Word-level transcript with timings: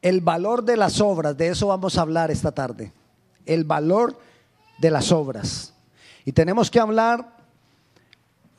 El 0.00 0.20
valor 0.20 0.64
de 0.64 0.76
las 0.76 1.00
obras, 1.00 1.36
de 1.36 1.48
eso 1.48 1.68
vamos 1.68 1.98
a 1.98 2.02
hablar 2.02 2.30
esta 2.30 2.52
tarde. 2.52 2.92
El 3.44 3.64
valor 3.64 4.18
de 4.78 4.90
las 4.90 5.10
obras. 5.10 5.74
Y 6.24 6.32
tenemos 6.32 6.70
que 6.70 6.80
hablar 6.80 7.36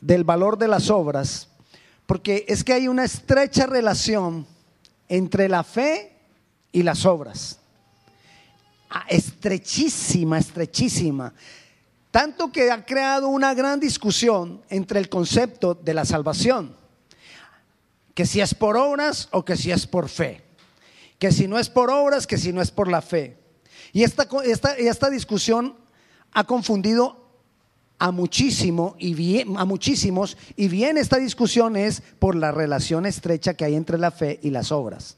del 0.01 0.23
valor 0.23 0.57
de 0.57 0.67
las 0.67 0.89
obras, 0.89 1.49
porque 2.05 2.45
es 2.47 2.63
que 2.63 2.73
hay 2.73 2.87
una 2.87 3.03
estrecha 3.03 3.65
relación 3.65 4.47
entre 5.07 5.49
la 5.49 5.63
fe 5.63 6.13
y 6.71 6.83
las 6.83 7.05
obras. 7.05 7.59
Ah, 8.89 9.05
estrechísima, 9.07 10.39
estrechísima. 10.39 11.33
Tanto 12.11 12.51
que 12.51 12.71
ha 12.71 12.85
creado 12.85 13.27
una 13.27 13.53
gran 13.53 13.79
discusión 13.79 14.63
entre 14.69 14.99
el 14.99 15.09
concepto 15.09 15.75
de 15.75 15.93
la 15.93 16.05
salvación. 16.05 16.75
Que 18.15 18.25
si 18.25 18.41
es 18.41 18.55
por 18.55 18.77
obras 18.77 19.29
o 19.31 19.45
que 19.45 19.55
si 19.55 19.71
es 19.71 19.85
por 19.85 20.09
fe. 20.09 20.48
Que 21.19 21.31
si 21.31 21.47
no 21.47 21.59
es 21.59 21.69
por 21.69 21.91
obras, 21.91 22.25
que 22.25 22.37
si 22.37 22.51
no 22.51 22.61
es 22.61 22.71
por 22.71 22.87
la 22.87 23.01
fe. 23.01 23.37
Y 23.93 24.03
esta, 24.03 24.27
esta, 24.43 24.73
esta 24.73 25.09
discusión 25.09 25.75
ha 26.31 26.43
confundido 26.45 27.29
a 27.99 28.11
muchísimo 28.11 28.95
y 28.97 29.41
a 29.41 29.65
muchísimos 29.65 30.37
y 30.55 30.69
bien 30.69 30.97
esta 30.97 31.17
discusión 31.17 31.75
es 31.75 32.01
por 32.17 32.35
la 32.35 32.51
relación 32.51 33.05
estrecha 33.05 33.55
que 33.55 33.65
hay 33.65 33.75
entre 33.75 33.97
la 33.97 34.09
fe 34.09 34.39
y 34.41 34.49
las 34.51 34.71
obras. 34.71 35.17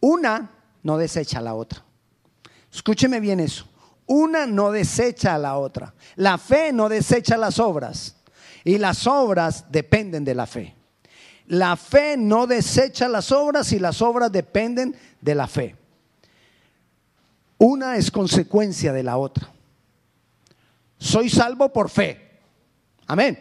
Una 0.00 0.50
no 0.82 0.96
desecha 0.96 1.38
a 1.38 1.42
la 1.42 1.54
otra. 1.54 1.84
Escúcheme 2.72 3.20
bien 3.20 3.38
eso. 3.38 3.66
Una 4.06 4.46
no 4.46 4.72
desecha 4.72 5.34
a 5.34 5.38
la 5.38 5.58
otra. 5.58 5.94
La 6.16 6.38
fe 6.38 6.72
no 6.72 6.88
desecha 6.88 7.36
las 7.36 7.58
obras 7.58 8.16
y 8.64 8.78
las 8.78 9.06
obras 9.06 9.70
dependen 9.70 10.24
de 10.24 10.34
la 10.34 10.46
fe. 10.46 10.74
La 11.46 11.76
fe 11.76 12.16
no 12.16 12.46
desecha 12.46 13.08
las 13.08 13.32
obras 13.32 13.72
y 13.72 13.78
las 13.78 14.00
obras 14.00 14.30
dependen 14.30 14.96
de 15.20 15.34
la 15.34 15.46
fe. 15.46 15.76
Una 17.58 17.96
es 17.96 18.10
consecuencia 18.10 18.92
de 18.92 19.02
la 19.02 19.16
otra. 19.16 19.52
Soy 20.98 21.28
salvo 21.28 21.72
por 21.72 21.90
fe. 21.90 22.40
Amén. 23.06 23.38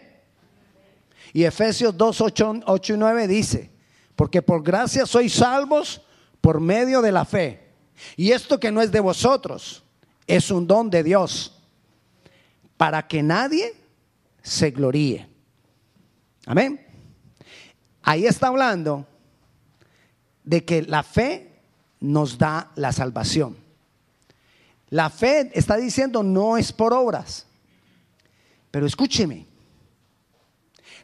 Y 1.33 1.43
Efesios 1.43 1.95
2, 1.95 2.21
8, 2.21 2.93
y 2.93 2.97
9 2.97 3.27
dice, 3.27 3.71
porque 4.15 4.41
por 4.41 4.63
gracia 4.63 5.05
sois 5.05 5.33
salvos 5.33 6.01
por 6.41 6.59
medio 6.59 7.01
de 7.01 7.11
la 7.11 7.25
fe. 7.25 7.71
Y 8.17 8.31
esto 8.31 8.59
que 8.59 8.71
no 8.71 8.81
es 8.81 8.91
de 8.91 8.99
vosotros, 8.99 9.83
es 10.27 10.51
un 10.51 10.67
don 10.67 10.89
de 10.89 11.03
Dios, 11.03 11.57
para 12.77 13.07
que 13.07 13.23
nadie 13.23 13.73
se 14.41 14.71
gloríe. 14.71 15.27
Amén. 16.45 16.90
Ahí 18.03 18.25
está 18.25 18.47
hablando 18.47 19.05
de 20.43 20.65
que 20.65 20.81
la 20.81 21.03
fe 21.03 21.51
nos 21.99 22.37
da 22.37 22.71
la 22.75 22.91
salvación. 22.91 23.57
La 24.89 25.09
fe 25.09 25.51
está 25.53 25.77
diciendo 25.77 26.23
no 26.23 26.57
es 26.57 26.73
por 26.73 26.93
obras. 26.93 27.45
Pero 28.71 28.85
escúcheme, 28.85 29.45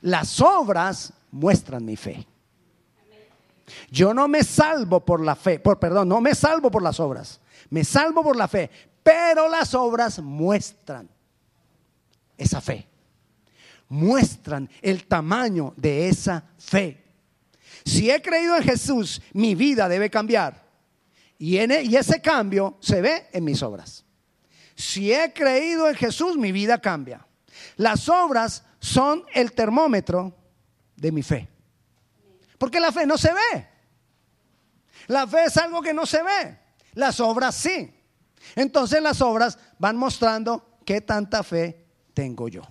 las 0.01 0.41
obras 0.41 1.13
muestran 1.31 1.85
mi 1.85 1.95
fe. 1.95 2.25
Yo 3.89 4.13
no 4.13 4.27
me 4.27 4.43
salvo 4.43 5.01
por 5.01 5.21
la 5.21 5.35
fe, 5.35 5.59
por 5.59 5.77
perdón, 5.79 6.07
no 6.07 6.21
me 6.21 6.33
salvo 6.33 6.71
por 6.71 6.81
las 6.81 6.99
obras. 6.99 7.39
Me 7.69 7.83
salvo 7.83 8.23
por 8.23 8.35
la 8.35 8.47
fe, 8.47 8.69
pero 9.03 9.49
las 9.49 9.73
obras 9.73 10.19
muestran 10.19 11.09
esa 12.37 12.61
fe. 12.61 12.87
Muestran 13.89 14.69
el 14.81 15.07
tamaño 15.07 15.73
de 15.77 16.09
esa 16.09 16.43
fe. 16.57 17.03
Si 17.85 18.11
he 18.11 18.21
creído 18.21 18.57
en 18.57 18.63
Jesús, 18.63 19.21
mi 19.33 19.55
vida 19.55 19.87
debe 19.87 20.09
cambiar. 20.09 20.65
E, 21.39 21.83
y 21.83 21.95
ese 21.95 22.21
cambio 22.21 22.77
se 22.81 23.01
ve 23.01 23.27
en 23.31 23.43
mis 23.43 23.61
obras. 23.63 24.03
Si 24.75 25.11
he 25.11 25.31
creído 25.33 25.87
en 25.87 25.95
Jesús, 25.95 26.37
mi 26.37 26.51
vida 26.51 26.79
cambia. 26.79 27.25
Las 27.77 28.09
obras 28.09 28.63
son 28.79 29.23
el 29.33 29.51
termómetro 29.53 30.35
de 30.95 31.11
mi 31.11 31.23
fe. 31.23 31.47
Porque 32.57 32.79
la 32.79 32.91
fe 32.91 33.05
no 33.05 33.17
se 33.17 33.31
ve. 33.33 33.67
La 35.07 35.25
fe 35.25 35.45
es 35.45 35.57
algo 35.57 35.81
que 35.81 35.93
no 35.93 36.05
se 36.05 36.21
ve. 36.21 36.59
Las 36.93 37.19
obras 37.19 37.55
sí. 37.55 37.93
Entonces 38.55 39.01
las 39.01 39.21
obras 39.21 39.57
van 39.79 39.95
mostrando 39.95 40.79
qué 40.85 41.01
tanta 41.01 41.43
fe 41.43 41.85
tengo 42.13 42.47
yo. 42.47 42.63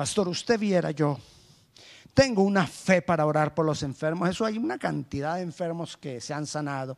Pastor, 0.00 0.28
usted 0.28 0.58
viera 0.58 0.92
yo. 0.92 1.18
Tengo 2.14 2.42
una 2.42 2.66
fe 2.66 3.02
para 3.02 3.26
orar 3.26 3.54
por 3.54 3.66
los 3.66 3.82
enfermos. 3.82 4.30
Eso 4.30 4.46
hay 4.46 4.56
una 4.56 4.78
cantidad 4.78 5.34
de 5.34 5.42
enfermos 5.42 5.94
que 5.98 6.22
se 6.22 6.32
han 6.32 6.46
sanado. 6.46 6.96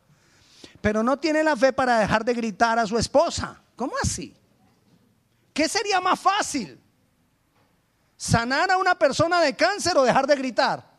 Pero 0.79 1.03
no 1.03 1.19
tiene 1.19 1.43
la 1.43 1.57
fe 1.57 1.73
para 1.73 1.99
dejar 1.99 2.23
de 2.23 2.33
gritar 2.33 2.79
a 2.79 2.87
su 2.87 2.97
esposa. 2.97 3.61
¿Cómo 3.75 3.91
así? 4.01 4.33
¿Qué 5.53 5.67
sería 5.67 5.99
más 5.99 6.17
fácil? 6.17 6.79
¿Sanar 8.15 8.71
a 8.71 8.77
una 8.77 8.97
persona 8.97 9.41
de 9.41 9.53
cáncer 9.53 9.97
o 9.97 10.03
dejar 10.03 10.25
de 10.25 10.37
gritar? 10.37 10.89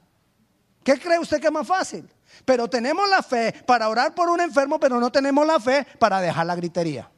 ¿Qué 0.84 1.00
cree 1.00 1.18
usted 1.18 1.40
que 1.40 1.46
es 1.46 1.52
más 1.54 1.66
fácil? 1.66 2.06
Pero 2.44 2.68
tenemos 2.68 3.08
la 3.08 3.22
fe 3.22 3.50
para 3.66 3.88
orar 3.88 4.14
por 4.14 4.28
un 4.28 4.42
enfermo, 4.42 4.78
pero 4.78 5.00
no 5.00 5.10
tenemos 5.10 5.46
la 5.46 5.58
fe 5.58 5.86
para 5.98 6.20
dejar 6.20 6.44
la 6.44 6.54
gritería. 6.54 7.10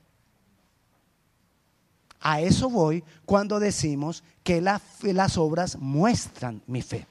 A 2.29 2.41
eso 2.41 2.69
voy 2.69 3.05
cuando 3.25 3.61
decimos 3.61 4.25
que 4.43 4.61
las 4.61 5.39
obras 5.39 5.77
muestran 5.77 6.61
mi 6.67 6.83
fe. 6.83 7.07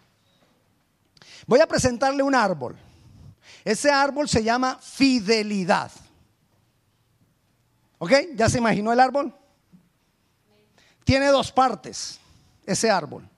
Voy 1.47 1.61
a 1.61 1.67
presentarle 1.67 2.21
un 2.21 2.35
árbol. 2.35 2.75
Ese 3.63 3.89
árbol 3.89 4.27
se 4.27 4.43
llama 4.43 4.77
fidelidad. 4.81 5.89
¿Ok? 7.97 8.11
¿Ya 8.35 8.49
se 8.49 8.57
imaginó 8.57 8.91
el 8.91 8.99
árbol? 8.99 9.33
tiene 11.05 11.27
dos 11.27 11.51
partes, 11.51 12.19
ese 12.65 12.91
árbol. 12.91 13.29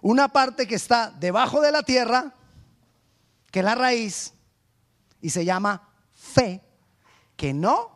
Una 0.00 0.28
parte 0.28 0.66
que 0.66 0.76
está 0.76 1.10
debajo 1.10 1.60
de 1.60 1.72
la 1.72 1.82
tierra, 1.82 2.32
que 3.50 3.58
es 3.58 3.64
la 3.64 3.74
raíz, 3.74 4.32
y 5.20 5.28
se 5.28 5.44
llama 5.44 5.86
fe, 6.14 6.62
que 7.36 7.52
no 7.52 7.90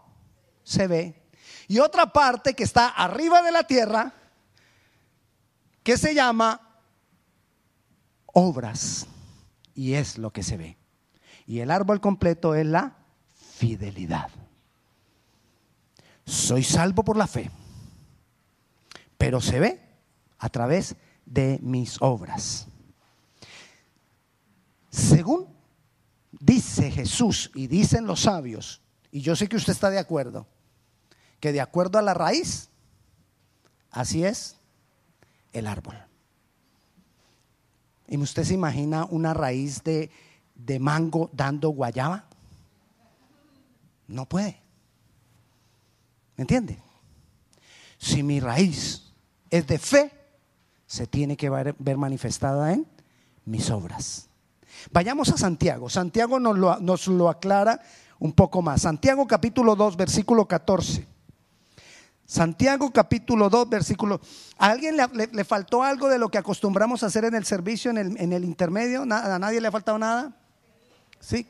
se 0.62 0.86
ve. 0.88 1.23
Y 1.68 1.78
otra 1.78 2.12
parte 2.12 2.54
que 2.54 2.64
está 2.64 2.88
arriba 2.88 3.42
de 3.42 3.52
la 3.52 3.64
tierra, 3.64 4.12
que 5.82 5.96
se 5.96 6.14
llama 6.14 6.60
obras, 8.26 9.06
y 9.74 9.94
es 9.94 10.18
lo 10.18 10.32
que 10.32 10.42
se 10.42 10.56
ve. 10.56 10.76
Y 11.46 11.60
el 11.60 11.70
árbol 11.70 12.00
completo 12.00 12.54
es 12.54 12.66
la 12.66 12.96
fidelidad. 13.58 14.30
Soy 16.24 16.62
salvo 16.64 17.04
por 17.04 17.16
la 17.16 17.26
fe 17.26 17.50
pero 19.24 19.40
se 19.40 19.58
ve 19.58 19.80
a 20.38 20.50
través 20.50 20.96
de 21.24 21.58
mis 21.62 21.96
obras. 22.02 22.66
Según 24.90 25.48
dice 26.30 26.90
Jesús 26.90 27.50
y 27.54 27.66
dicen 27.68 28.06
los 28.06 28.20
sabios, 28.20 28.82
y 29.10 29.22
yo 29.22 29.34
sé 29.34 29.48
que 29.48 29.56
usted 29.56 29.72
está 29.72 29.88
de 29.88 29.98
acuerdo, 29.98 30.46
que 31.44 31.52
de 31.52 31.60
acuerdo 31.60 31.98
a 31.98 32.02
la 32.02 32.14
raíz, 32.14 32.70
así 33.90 34.24
es 34.24 34.56
el 35.52 35.66
árbol. 35.66 35.94
¿Y 38.08 38.16
usted 38.16 38.44
se 38.44 38.54
imagina 38.54 39.04
una 39.10 39.34
raíz 39.34 39.84
de, 39.84 40.10
de 40.54 40.78
mango 40.78 41.28
dando 41.34 41.68
guayaba? 41.68 42.24
No 44.08 44.24
puede. 44.24 44.58
¿Me 46.38 46.44
entiende? 46.44 46.78
Si 47.98 48.22
mi 48.22 48.40
raíz 48.40 49.12
es 49.50 49.66
de 49.66 49.78
fe, 49.78 50.12
se 50.86 51.06
tiene 51.06 51.36
que 51.36 51.50
ver, 51.50 51.76
manifestada 51.98 52.72
en 52.72 52.86
mis 53.44 53.68
obras. 53.68 54.30
Vayamos 54.92 55.28
a 55.28 55.36
Santiago. 55.36 55.90
Santiago 55.90 56.40
nos 56.40 56.56
lo, 56.56 56.80
nos 56.80 57.06
lo, 57.06 57.28
aclara 57.28 57.82
un 58.18 58.32
poco 58.32 58.62
más. 58.62 58.80
Santiago 58.80 59.26
capítulo 59.26 59.76
2, 59.76 59.98
versículo 59.98 60.48
14. 60.48 61.12
Santiago 62.26 62.90
capítulo 62.90 63.50
2, 63.50 63.68
versículo... 63.68 64.20
¿A 64.56 64.70
alguien 64.70 64.96
le, 64.96 65.44
faltó 65.44 65.82
algo 65.82 66.08
de 66.08 66.18
lo 66.18 66.28
que 66.28 66.38
acostumbramos 66.38 67.02
a 67.02 67.06
hacer 67.06 67.24
en 67.24 67.34
el 67.34 67.44
servicio, 67.44 67.90
en 67.90 67.98
el, 67.98 68.20
en 68.20 68.32
el 68.32 68.44
intermedio? 68.44 69.02
¿A 69.02 69.38
nadie 69.38 69.60
le 69.60 69.68
ha 69.68 69.72
faltado 69.72 69.98
nada? 69.98 70.32
¿Sí? 71.20 71.46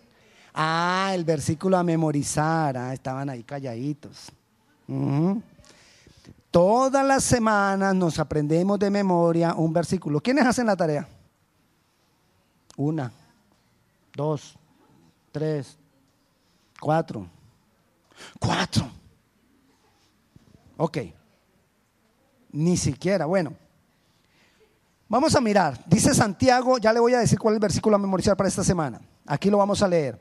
Ah, 0.55 1.11
el 1.15 1.25
versículo 1.25 1.77
a 1.77 1.83
memorizar. 1.83 2.77
Ah, 2.77 2.95
estaban 2.95 3.29
ahí 3.29 3.43
calladitos. 3.43 4.33
Todas 6.51 7.05
las 7.05 7.25
semanas 7.25 7.95
nos 7.95 8.19
aprendemos 8.19 8.79
de 8.79 8.89
memoria 8.89 9.55
un 9.55 9.73
versículo. 9.73 10.21
¿Quiénes 10.21 10.47
hacen 10.47 10.67
la 10.67 10.77
tarea? 10.77 11.07
Una, 12.77 13.13
dos, 14.15 14.57
tres, 15.33 15.77
cuatro. 16.81 17.27
Cuatro. 18.39 18.89
Ok. 20.77 20.99
Ni 22.51 22.77
siquiera, 22.77 23.27
bueno. 23.27 23.55
Vamos 25.09 25.35
a 25.35 25.41
mirar. 25.41 25.83
Dice 25.87 26.15
Santiago, 26.15 26.79
ya 26.79 26.93
le 26.93 27.01
voy 27.01 27.15
a 27.15 27.19
decir 27.19 27.39
cuál 27.39 27.55
es 27.55 27.57
el 27.57 27.61
versículo 27.61 27.97
a 27.97 27.99
memorizar 27.99 28.37
para 28.37 28.49
esta 28.49 28.65
semana. 28.65 29.01
aquí 29.27 29.51
lo 29.51 29.59
vamos 29.59 29.83
a 29.83 29.89
leer. 29.89 30.19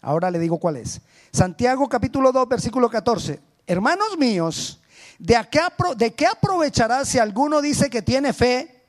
Ahora 0.00 0.30
le 0.30 0.38
digo 0.38 0.58
cuál 0.58 0.76
es. 0.76 1.00
Santiago 1.32 1.88
capítulo 1.88 2.32
2, 2.32 2.48
versículo 2.48 2.88
14. 2.88 3.40
Hermanos 3.66 4.16
míos, 4.18 4.80
¿de 5.18 5.38
qué, 5.50 5.60
¿de 5.96 6.14
qué 6.14 6.26
aprovechará 6.26 7.04
si 7.04 7.18
alguno 7.18 7.60
dice 7.60 7.90
que 7.90 8.02
tiene 8.02 8.32
fe 8.32 8.82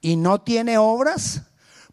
y 0.00 0.16
no 0.16 0.40
tiene 0.42 0.76
obras? 0.76 1.42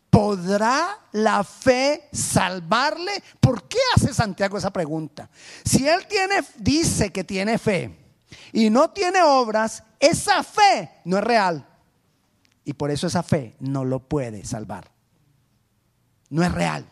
¿Podrá 0.10 1.00
la 1.12 1.44
fe 1.44 2.10
salvarle? 2.12 3.12
¿Por 3.40 3.68
qué 3.68 3.78
hace 3.96 4.14
Santiago 4.14 4.58
esa 4.58 4.72
pregunta? 4.72 5.30
Si 5.64 5.88
él 5.88 6.06
tiene, 6.08 6.36
dice 6.58 7.12
que 7.12 7.24
tiene 7.24 7.58
fe 7.58 8.05
y 8.56 8.70
no 8.70 8.90
tiene 8.92 9.22
obras, 9.22 9.84
esa 10.00 10.42
fe 10.42 11.02
no 11.04 11.18
es 11.18 11.24
real. 11.26 11.68
Y 12.64 12.72
por 12.72 12.90
eso 12.90 13.06
esa 13.06 13.22
fe 13.22 13.58
no 13.60 13.84
lo 13.84 14.00
puede 14.00 14.46
salvar. 14.46 14.90
No 16.30 16.42
es 16.42 16.50
real. 16.54 16.90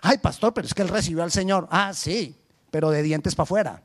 Ay, 0.00 0.18
pastor, 0.18 0.54
pero 0.54 0.64
es 0.64 0.74
que 0.74 0.82
él 0.82 0.88
recibió 0.88 1.24
al 1.24 1.32
Señor. 1.32 1.66
Ah, 1.72 1.92
sí, 1.92 2.40
pero 2.70 2.90
de 2.90 3.02
dientes 3.02 3.34
para 3.34 3.42
afuera. 3.42 3.82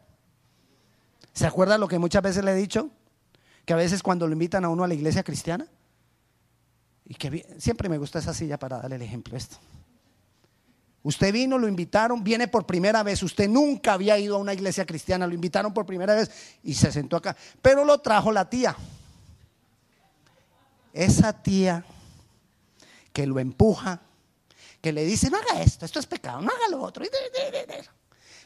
¿Se 1.34 1.48
acuerda 1.48 1.80
lo 1.80 1.88
que 1.88 1.98
muchas 1.98 2.22
veces 2.22 2.46
le 2.46 2.52
he 2.52 2.56
dicho? 2.56 2.92
Que 3.66 3.74
a 3.74 3.78
veces 3.78 4.04
cuando 4.04 4.28
lo 4.28 4.34
invitan 4.34 4.64
a 4.64 4.70
uno 4.70 4.84
a 4.84 4.88
la 4.88 4.94
iglesia 4.94 5.24
cristiana, 5.24 5.66
y 7.04 7.16
que 7.16 7.48
siempre 7.58 7.90
me 7.90 7.98
gusta 7.98 8.20
esa 8.20 8.36
silla 8.36 8.60
para 8.60 8.78
darle 8.78 8.98
el 8.98 9.02
ejemplo 9.02 9.36
esto. 9.36 9.58
Usted 11.08 11.32
vino, 11.32 11.58
lo 11.58 11.70
invitaron, 11.70 12.22
viene 12.22 12.50
por 12.50 12.66
primera 12.66 13.02
vez, 13.02 13.24
usted 13.24 13.48
nunca 13.48 13.94
había 13.94 14.20
ido 14.20 14.36
a 14.36 14.40
una 14.40 14.54
iglesia 14.54 14.86
cristiana, 14.86 15.26
lo 15.26 15.34
invitaron 15.34 15.74
por 15.74 15.86
primera 15.86 16.14
vez 16.14 16.30
y 16.64 16.74
se 16.74 16.92
sentó 16.92 17.16
acá, 17.16 17.34
pero 17.62 17.86
lo 17.86 18.00
trajo 18.00 18.30
la 18.30 18.50
tía. 18.50 18.76
Esa 20.92 21.32
tía 21.32 21.86
que 23.14 23.26
lo 23.26 23.40
empuja, 23.40 24.02
que 24.82 24.92
le 24.92 25.06
dice, 25.06 25.30
no 25.30 25.38
haga 25.38 25.62
esto, 25.62 25.86
esto 25.86 25.98
es 26.02 26.06
pecado, 26.06 26.42
no 26.42 26.52
haga 26.52 26.68
lo 26.70 26.82
otro. 26.82 27.06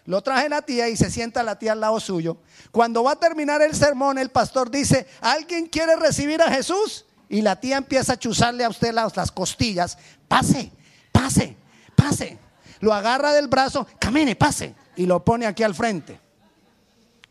Lo 0.06 0.22
traje 0.22 0.48
la 0.48 0.62
tía 0.62 0.88
y 0.88 0.96
se 0.96 1.10
sienta 1.10 1.42
la 1.42 1.58
tía 1.58 1.72
al 1.72 1.80
lado 1.80 2.00
suyo. 2.00 2.38
Cuando 2.69 3.04
va 3.04 3.13
a 3.13 3.19
terminar 3.19 3.63
el 3.63 3.74
sermón, 3.74 4.19
el 4.19 4.30
pastor 4.30 4.69
dice, 4.69 5.08
¿alguien 5.19 5.66
quiere 5.66 5.96
recibir 5.96 6.40
a 6.44 6.52
Jesús? 6.52 7.06
y 7.28 7.42
la 7.42 7.60
tía 7.60 7.78
empieza 7.78 8.13
a 8.13 8.19
chuzarle 8.19 8.66
a 8.66 8.69
usted 8.69 8.94
las, 8.94 9.18
las 9.18 9.31
costillas, 9.31 9.98
pase, 10.28 10.69
pase, 11.12 11.56
pase. 11.96 12.50
Lo 12.81 12.94
agarra 12.94 13.33
del 13.33 13.48
brazo, 13.48 13.88
camine, 14.00 14.36
pase, 14.36 14.75
y 14.95 15.06
lo 15.06 15.24
pone 15.24 15.45
aquí 15.45 15.63
al 15.63 15.74
frente. 15.74 16.19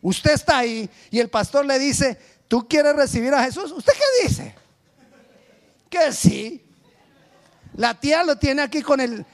Usted 0.03 0.33
está 0.33 0.59
ahí 0.59 0.89
y 1.11 1.19
el 1.19 1.29
pastor 1.29 1.67
le 1.67 1.79
dice, 1.79 2.19
¿tú 2.49 2.67
quieres 2.67 2.97
recibir 2.97 3.35
a 3.35 3.45
Jesús? 3.45 3.71
¿Usted 3.73 3.93
qué 3.93 4.29
dice? 4.29 4.55
Que 5.91 6.13
sí. 6.13 6.65
La 7.75 7.99
tía 7.99 8.23
lo 8.23 8.37
tiene 8.37 8.63
aquí 8.63 8.83
con 8.83 9.01
el 9.01 9.25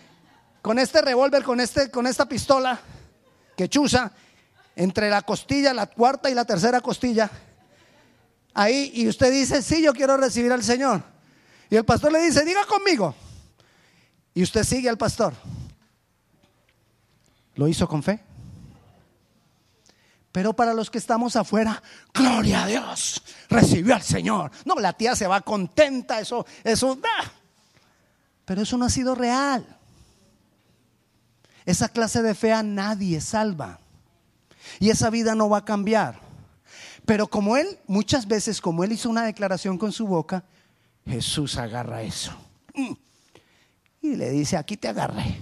con 0.60 0.78
este 0.80 1.00
revólver, 1.00 1.44
con 1.44 1.60
este 1.60 1.90
con 1.90 2.06
esta 2.06 2.28
pistola 2.28 2.80
que 3.56 3.68
chuza 3.68 4.10
entre 4.74 5.08
la 5.08 5.22
costilla, 5.22 5.72
la 5.72 5.86
cuarta 5.86 6.28
y 6.28 6.34
la 6.34 6.44
tercera 6.44 6.80
costilla 6.80 7.30
ahí 8.56 8.90
y 8.94 9.06
usted 9.06 9.30
dice, 9.30 9.62
sí, 9.62 9.82
yo 9.82 9.92
quiero 9.92 10.16
recibir 10.16 10.50
al 10.50 10.64
Señor. 10.64 11.02
Y 11.68 11.76
el 11.76 11.84
pastor 11.84 12.10
le 12.10 12.22
dice, 12.22 12.44
diga 12.44 12.64
conmigo. 12.64 13.14
Y 14.34 14.42
usted 14.42 14.64
sigue 14.64 14.88
al 14.88 14.98
pastor. 14.98 15.34
¿Lo 17.56 17.68
hizo 17.68 17.88
con 17.88 18.02
fe? 18.02 18.20
Pero 20.30 20.54
para 20.54 20.74
los 20.74 20.90
que 20.90 20.98
estamos 20.98 21.34
afuera, 21.34 21.82
gloria 22.12 22.64
a 22.64 22.66
Dios, 22.66 23.22
recibió 23.48 23.94
al 23.94 24.02
Señor. 24.02 24.50
No, 24.66 24.74
la 24.74 24.92
tía 24.92 25.16
se 25.16 25.26
va 25.26 25.40
contenta, 25.40 26.20
eso, 26.20 26.44
eso, 26.62 26.98
pero 28.44 28.60
eso 28.60 28.76
no 28.76 28.84
ha 28.84 28.90
sido 28.90 29.14
real. 29.14 29.66
Esa 31.64 31.88
clase 31.88 32.22
de 32.22 32.34
fe 32.34 32.52
a 32.52 32.62
nadie 32.62 33.20
salva. 33.22 33.80
Y 34.78 34.90
esa 34.90 35.08
vida 35.08 35.34
no 35.34 35.48
va 35.48 35.58
a 35.58 35.64
cambiar. 35.64 36.20
Pero 37.06 37.28
como 37.28 37.56
él, 37.56 37.78
muchas 37.86 38.28
veces, 38.28 38.60
como 38.60 38.84
él 38.84 38.92
hizo 38.92 39.08
una 39.08 39.24
declaración 39.24 39.78
con 39.78 39.90
su 39.90 40.06
boca, 40.06 40.44
Jesús 41.06 41.56
agarra 41.56 42.02
eso. 42.02 42.32
Mm. 42.74 42.92
Y 44.02 44.16
le 44.16 44.30
dice, 44.30 44.58
aquí 44.58 44.76
te 44.76 44.88
agarré. 44.88 45.40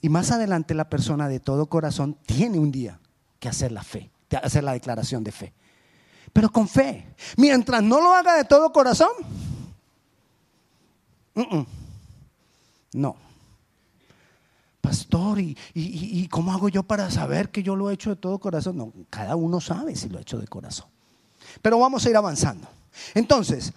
Y 0.00 0.08
más 0.08 0.30
adelante 0.30 0.74
la 0.74 0.88
persona 0.88 1.28
de 1.28 1.40
todo 1.40 1.66
corazón 1.66 2.16
tiene 2.26 2.58
un 2.58 2.70
día 2.70 3.00
que 3.40 3.48
hacer 3.48 3.72
la 3.72 3.82
fe, 3.82 4.10
hacer 4.42 4.64
la 4.64 4.72
declaración 4.72 5.24
de 5.24 5.32
fe. 5.32 5.52
Pero 6.32 6.50
con 6.50 6.68
fe. 6.68 7.14
Mientras 7.36 7.82
no 7.82 8.00
lo 8.00 8.14
haga 8.14 8.36
de 8.36 8.44
todo 8.44 8.72
corazón, 8.72 9.10
no 12.92 13.28
pastor, 14.88 15.38
¿y, 15.38 16.28
cómo 16.28 16.50
hago 16.50 16.70
yo 16.70 16.82
para 16.82 17.10
saber 17.10 17.50
que 17.50 17.62
yo 17.62 17.76
lo 17.76 17.90
he 17.90 17.94
hecho 17.94 18.08
de 18.08 18.16
todo 18.16 18.38
corazón? 18.38 18.78
No, 18.78 18.90
cada 19.10 19.36
uno 19.36 19.60
sabe 19.60 19.94
si 19.94 20.08
lo 20.08 20.18
he 20.18 20.22
hecho 20.22 20.38
de 20.38 20.46
corazón. 20.46 20.86
Pero 21.60 21.78
vamos 21.78 22.06
a 22.06 22.10
ir 22.10 22.16
avanzando. 22.16 22.66
Entonces, 23.12 23.70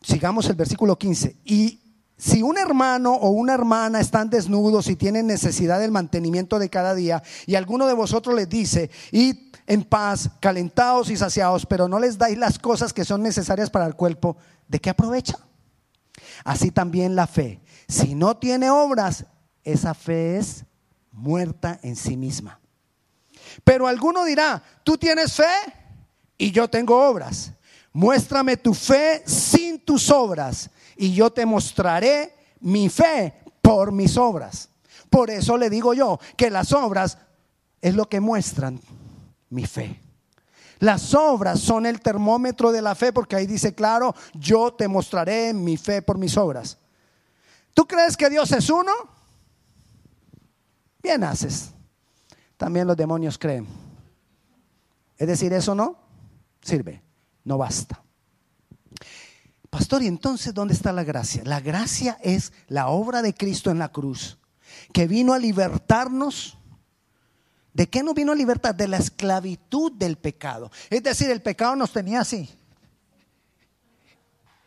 sigamos 0.00 0.48
el 0.48 0.54
versículo 0.54 0.96
15. 0.96 1.38
Y 1.44 1.80
si 2.22 2.40
un 2.40 2.56
hermano 2.56 3.14
o 3.14 3.30
una 3.30 3.52
hermana 3.52 3.98
están 3.98 4.30
desnudos 4.30 4.86
y 4.86 4.94
tienen 4.94 5.26
necesidad 5.26 5.80
del 5.80 5.90
mantenimiento 5.90 6.60
de 6.60 6.70
cada 6.70 6.94
día, 6.94 7.20
y 7.46 7.56
alguno 7.56 7.88
de 7.88 7.94
vosotros 7.94 8.36
les 8.36 8.48
dice, 8.48 8.92
id 9.10 9.36
en 9.66 9.82
paz, 9.82 10.30
calentados 10.38 11.10
y 11.10 11.16
saciados, 11.16 11.66
pero 11.66 11.88
no 11.88 11.98
les 11.98 12.18
dais 12.18 12.38
las 12.38 12.60
cosas 12.60 12.92
que 12.92 13.04
son 13.04 13.24
necesarias 13.24 13.70
para 13.70 13.86
el 13.86 13.96
cuerpo, 13.96 14.36
¿de 14.68 14.78
qué 14.78 14.90
aprovecha? 14.90 15.36
Así 16.44 16.70
también 16.70 17.16
la 17.16 17.26
fe. 17.26 17.60
Si 17.88 18.14
no 18.14 18.36
tiene 18.36 18.70
obras, 18.70 19.24
esa 19.64 19.92
fe 19.92 20.36
es 20.36 20.64
muerta 21.10 21.80
en 21.82 21.96
sí 21.96 22.16
misma. 22.16 22.60
Pero 23.64 23.88
alguno 23.88 24.24
dirá, 24.24 24.62
tú 24.84 24.96
tienes 24.96 25.32
fe 25.32 25.50
y 26.38 26.52
yo 26.52 26.70
tengo 26.70 27.04
obras. 27.04 27.50
Muéstrame 27.92 28.56
tu 28.56 28.74
fe 28.74 29.24
sin 29.26 29.84
tus 29.84 30.08
obras 30.08 30.70
y 30.96 31.14
yo 31.14 31.30
te 31.30 31.46
mostraré 31.46 32.34
mi 32.60 32.88
fe 32.88 33.34
por 33.60 33.92
mis 33.92 34.16
obras. 34.16 34.68
Por 35.10 35.30
eso 35.30 35.56
le 35.56 35.68
digo 35.70 35.94
yo 35.94 36.18
que 36.36 36.50
las 36.50 36.72
obras 36.72 37.18
es 37.80 37.94
lo 37.94 38.08
que 38.08 38.20
muestran 38.20 38.80
mi 39.50 39.66
fe. 39.66 40.00
Las 40.78 41.14
obras 41.14 41.60
son 41.60 41.86
el 41.86 42.00
termómetro 42.00 42.72
de 42.72 42.82
la 42.82 42.94
fe 42.94 43.12
porque 43.12 43.36
ahí 43.36 43.46
dice, 43.46 43.74
claro, 43.74 44.14
yo 44.34 44.72
te 44.72 44.88
mostraré 44.88 45.54
mi 45.54 45.76
fe 45.76 46.02
por 46.02 46.18
mis 46.18 46.36
obras. 46.36 46.78
¿Tú 47.74 47.86
crees 47.86 48.16
que 48.16 48.28
Dios 48.28 48.50
es 48.52 48.68
uno? 48.68 48.92
Bien 51.02 51.22
haces. 51.24 51.70
También 52.56 52.86
los 52.86 52.96
demonios 52.96 53.38
creen. 53.38 53.66
Es 55.16 55.28
decir, 55.28 55.52
eso 55.52 55.74
no 55.74 55.96
sirve, 56.60 57.02
no 57.44 57.58
basta. 57.58 58.02
Pastor, 59.72 60.02
¿y 60.02 60.06
entonces 60.06 60.52
dónde 60.52 60.74
está 60.74 60.92
la 60.92 61.02
gracia? 61.02 61.40
La 61.46 61.58
gracia 61.58 62.18
es 62.20 62.52
la 62.68 62.88
obra 62.88 63.22
de 63.22 63.32
Cristo 63.32 63.70
en 63.70 63.78
la 63.78 63.88
cruz, 63.88 64.36
que 64.92 65.06
vino 65.06 65.32
a 65.32 65.38
libertarnos. 65.38 66.58
¿De 67.72 67.88
qué 67.88 68.02
nos 68.02 68.14
vino 68.14 68.32
a 68.32 68.34
libertar? 68.34 68.76
De 68.76 68.86
la 68.86 68.98
esclavitud 68.98 69.90
del 69.92 70.18
pecado. 70.18 70.70
Es 70.90 71.02
decir, 71.02 71.30
el 71.30 71.40
pecado 71.40 71.74
nos 71.74 71.90
tenía 71.90 72.20
así. 72.20 72.50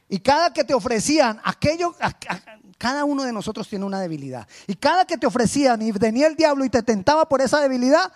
Y 0.09 0.17
cada 0.21 0.51
que 0.51 0.63
te 0.63 0.73
ofrecían 0.73 1.39
aquello, 1.43 1.93
cada 2.79 3.05
uno 3.05 3.25
de 3.25 3.31
nosotros 3.31 3.69
tiene 3.69 3.85
una 3.85 3.99
debilidad. 3.99 4.47
Y 4.65 4.73
cada 4.73 5.05
que 5.05 5.19
te 5.19 5.27
ofrecían 5.27 5.83
y 5.83 5.91
venía 5.91 6.25
el 6.25 6.35
diablo 6.35 6.65
y 6.65 6.69
te 6.71 6.81
tentaba 6.81 7.29
por 7.29 7.41
esa 7.41 7.61
debilidad, 7.61 8.11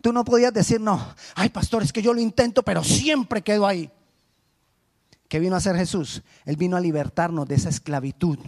tú 0.00 0.12
no 0.12 0.24
podías 0.24 0.54
decir, 0.54 0.80
no, 0.80 1.04
ay 1.34 1.48
pastor, 1.48 1.82
es 1.82 1.92
que 1.92 2.02
yo 2.02 2.14
lo 2.14 2.20
intento, 2.20 2.62
pero 2.62 2.84
siempre 2.84 3.42
quedo 3.42 3.66
ahí. 3.66 3.90
¿Qué 5.34 5.40
vino 5.40 5.56
a 5.56 5.58
hacer 5.58 5.74
Jesús? 5.74 6.22
Él 6.44 6.54
vino 6.54 6.76
a 6.76 6.80
libertarnos 6.80 7.48
de 7.48 7.56
esa 7.56 7.68
esclavitud. 7.68 8.38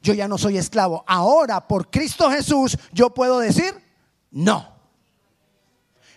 Yo 0.00 0.14
ya 0.14 0.26
no 0.26 0.38
soy 0.38 0.56
esclavo. 0.56 1.04
Ahora, 1.06 1.68
por 1.68 1.90
Cristo 1.90 2.30
Jesús, 2.30 2.78
yo 2.94 3.12
puedo 3.12 3.38
decir, 3.38 3.74
no. 4.30 4.72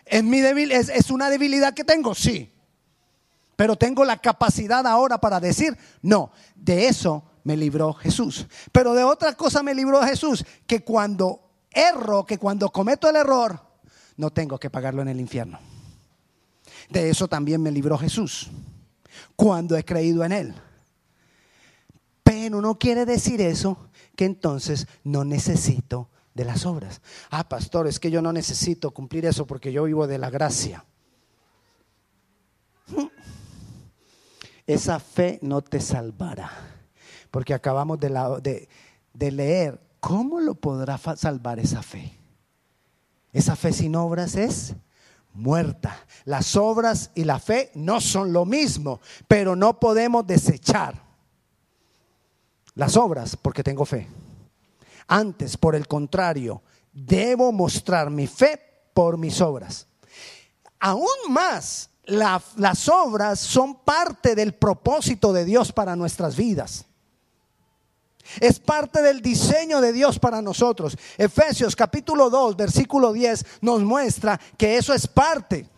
¿Es, 0.05 0.24
mi 0.24 0.39
débil, 0.39 0.71
es, 0.71 0.88
¿Es 0.88 1.12
una 1.12 1.29
debilidad 1.29 1.74
que 1.74 1.83
tengo? 1.83 2.15
Sí. 2.15 2.53
Pero 3.57 3.75
tengo 3.75 4.05
la 4.05 4.15
capacidad 4.15 4.88
ahora 4.88 5.19
para 5.19 5.41
decir, 5.41 5.77
no. 6.01 6.31
De 6.55 6.88
eso 6.88 7.25
me 7.43 7.57
libró 7.57 7.91
Jesús. 7.91 8.48
Pero 8.71 8.93
de 8.93 9.03
otra 9.03 9.33
cosa 9.33 9.62
me 9.62 9.75
libró 9.75 10.01
Jesús, 10.03 10.45
que 10.65 10.86
cuando 10.86 11.50
erro, 11.69 12.25
que 12.25 12.38
cuando 12.38 12.69
cometo 12.69 13.10
el 13.10 13.17
error, 13.17 13.60
no 14.15 14.31
tengo 14.31 14.57
que 14.57 14.69
pagarlo 14.69 15.01
en 15.01 15.10
el 15.10 15.19
infierno. 15.19 15.60
De 16.89 17.10
eso 17.10 17.27
también 17.27 17.62
me 17.62 17.71
libró 17.71 17.98
Jesús, 17.98 18.50
cuando 19.41 19.75
he 19.75 19.83
creído 19.83 20.24
en 20.24 20.33
Él. 20.33 20.53
Pero 22.21 22.62
no 22.62 22.77
quiere 22.77 23.07
decir 23.07 23.41
eso 23.41 23.89
que 24.15 24.25
entonces 24.25 24.86
no 25.03 25.25
necesito 25.25 26.10
de 26.36 26.45
las 26.45 26.63
obras. 26.67 27.01
Ah, 27.31 27.50
pastor, 27.50 27.88
es 27.88 28.00
que 28.00 28.12
yo 28.12 28.21
no 28.21 28.31
necesito 28.31 28.91
cumplir 28.91 29.25
eso 29.25 29.48
porque 29.48 29.71
yo 29.71 29.86
vivo 29.86 30.05
de 30.05 30.19
la 30.19 30.29
gracia. 30.29 30.86
Esa 34.67 35.00
fe 35.00 35.39
no 35.41 35.62
te 35.62 35.79
salvará 35.79 36.51
Porque 37.31 37.55
acabamos 37.55 38.00
de, 38.00 38.67
leer, 39.31 39.81
¿cómo 40.00 40.39
lo 40.39 40.53
podrá 40.53 41.00
salvar 41.00 41.57
esa 41.57 41.81
fe? 41.81 42.13
Esa 43.33 43.55
fe 43.55 43.74
sin 43.74 43.95
obras 43.95 44.36
es 44.36 44.75
muerta. 45.33 46.05
Las 46.25 46.55
obras 46.55 47.11
y 47.15 47.23
la 47.23 47.39
fe 47.39 47.71
no 47.75 48.01
son 48.01 48.33
lo 48.33 48.45
mismo, 48.45 49.01
pero 49.27 49.55
no 49.55 49.79
podemos 49.79 50.25
desechar 50.25 51.01
las 52.75 52.95
obras 52.97 53.35
porque 53.35 53.63
tengo 53.63 53.85
fe. 53.85 54.07
Antes, 55.07 55.57
por 55.57 55.75
el 55.75 55.88
contrario, 55.88 56.61
debo 56.93 57.51
mostrar 57.51 58.09
mi 58.09 58.27
fe 58.27 58.59
por 58.93 59.17
mis 59.17 59.41
obras. 59.41 59.88
Aún 60.79 61.07
más, 61.29 61.89
las 62.05 62.89
obras 62.89 63.39
son 63.39 63.75
parte 63.83 64.35
del 64.35 64.53
propósito 64.53 65.33
de 65.33 65.45
Dios 65.45 65.71
para 65.71 65.95
nuestras 65.95 66.35
vidas. 66.35 66.85
Es 68.39 68.59
parte 68.59 69.01
del 69.01 69.21
diseño 69.21 69.81
de 69.81 69.93
Dios 69.93 70.19
para 70.19 70.41
nosotros. 70.41 70.97
Efesios 71.17 71.75
capítulo 71.75 72.29
2, 72.29 72.55
versículo 72.55 73.13
10 73.13 73.45
nos 73.61 73.81
muestra 73.81 74.39
que 74.57 74.77
eso 74.77 74.93
es 74.93 75.07
parte 75.07 75.69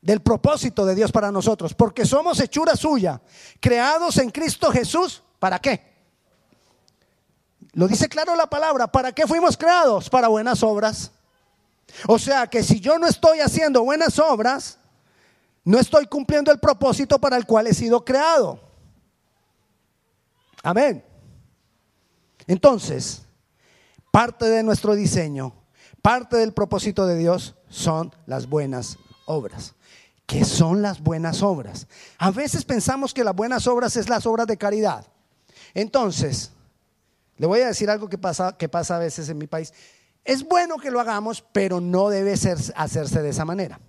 del 0.00 0.20
propósito 0.20 0.86
de 0.86 0.94
Dios 0.94 1.12
para 1.12 1.30
nosotros. 1.32 1.74
Porque 1.74 2.04
somos 2.04 2.40
hechura 2.40 2.76
suya, 2.76 3.20
creados 3.60 4.18
en 4.18 4.30
Cristo 4.30 4.70
Jesús. 4.70 5.22
¿Para 5.38 5.58
qué? 5.58 5.88
Lo 7.72 7.86
dice 7.86 8.08
claro 8.08 8.34
la 8.34 8.48
palabra. 8.48 8.86
¿Para 8.86 9.12
qué 9.12 9.26
fuimos 9.26 9.56
creados? 9.56 10.10
Para 10.10 10.28
buenas 10.28 10.62
obras. 10.62 11.12
O 12.06 12.18
sea 12.18 12.46
que 12.46 12.62
si 12.62 12.80
yo 12.80 12.98
no 12.98 13.06
estoy 13.06 13.40
haciendo 13.40 13.82
buenas 13.82 14.18
obras, 14.18 14.78
no 15.64 15.78
estoy 15.78 16.06
cumpliendo 16.06 16.50
el 16.50 16.58
propósito 16.58 17.18
para 17.18 17.36
el 17.36 17.46
cual 17.46 17.66
he 17.66 17.74
sido 17.74 18.04
creado. 18.04 18.67
Amén. 20.62 21.04
Entonces, 22.46 23.22
parte 24.10 24.46
de 24.46 24.62
nuestro 24.62 24.94
diseño, 24.94 25.54
parte 26.02 26.36
del 26.36 26.52
propósito 26.52 27.06
de 27.06 27.16
Dios 27.16 27.54
son 27.68 28.14
las 28.26 28.48
buenas 28.48 28.98
obras. 29.26 29.74
¿Qué 30.26 30.44
son 30.44 30.82
las 30.82 31.02
buenas 31.02 31.42
obras? 31.42 31.86
A 32.18 32.30
veces 32.30 32.64
pensamos 32.64 33.14
que 33.14 33.24
las 33.24 33.34
buenas 33.34 33.66
obras 33.66 33.96
es 33.96 34.08
las 34.08 34.26
obras 34.26 34.46
de 34.46 34.58
caridad. 34.58 35.06
Entonces, 35.74 36.52
le 37.36 37.46
voy 37.46 37.60
a 37.60 37.68
decir 37.68 37.88
algo 37.88 38.08
que 38.08 38.18
pasa, 38.18 38.56
que 38.56 38.68
pasa 38.68 38.96
a 38.96 38.98
veces 38.98 39.28
en 39.28 39.38
mi 39.38 39.46
país. 39.46 39.72
Es 40.24 40.42
bueno 40.42 40.76
que 40.76 40.90
lo 40.90 41.00
hagamos, 41.00 41.42
pero 41.52 41.80
no 41.80 42.08
debe 42.08 42.36
ser, 42.36 42.58
hacerse 42.76 43.22
de 43.22 43.30
esa 43.30 43.44
manera. 43.44 43.80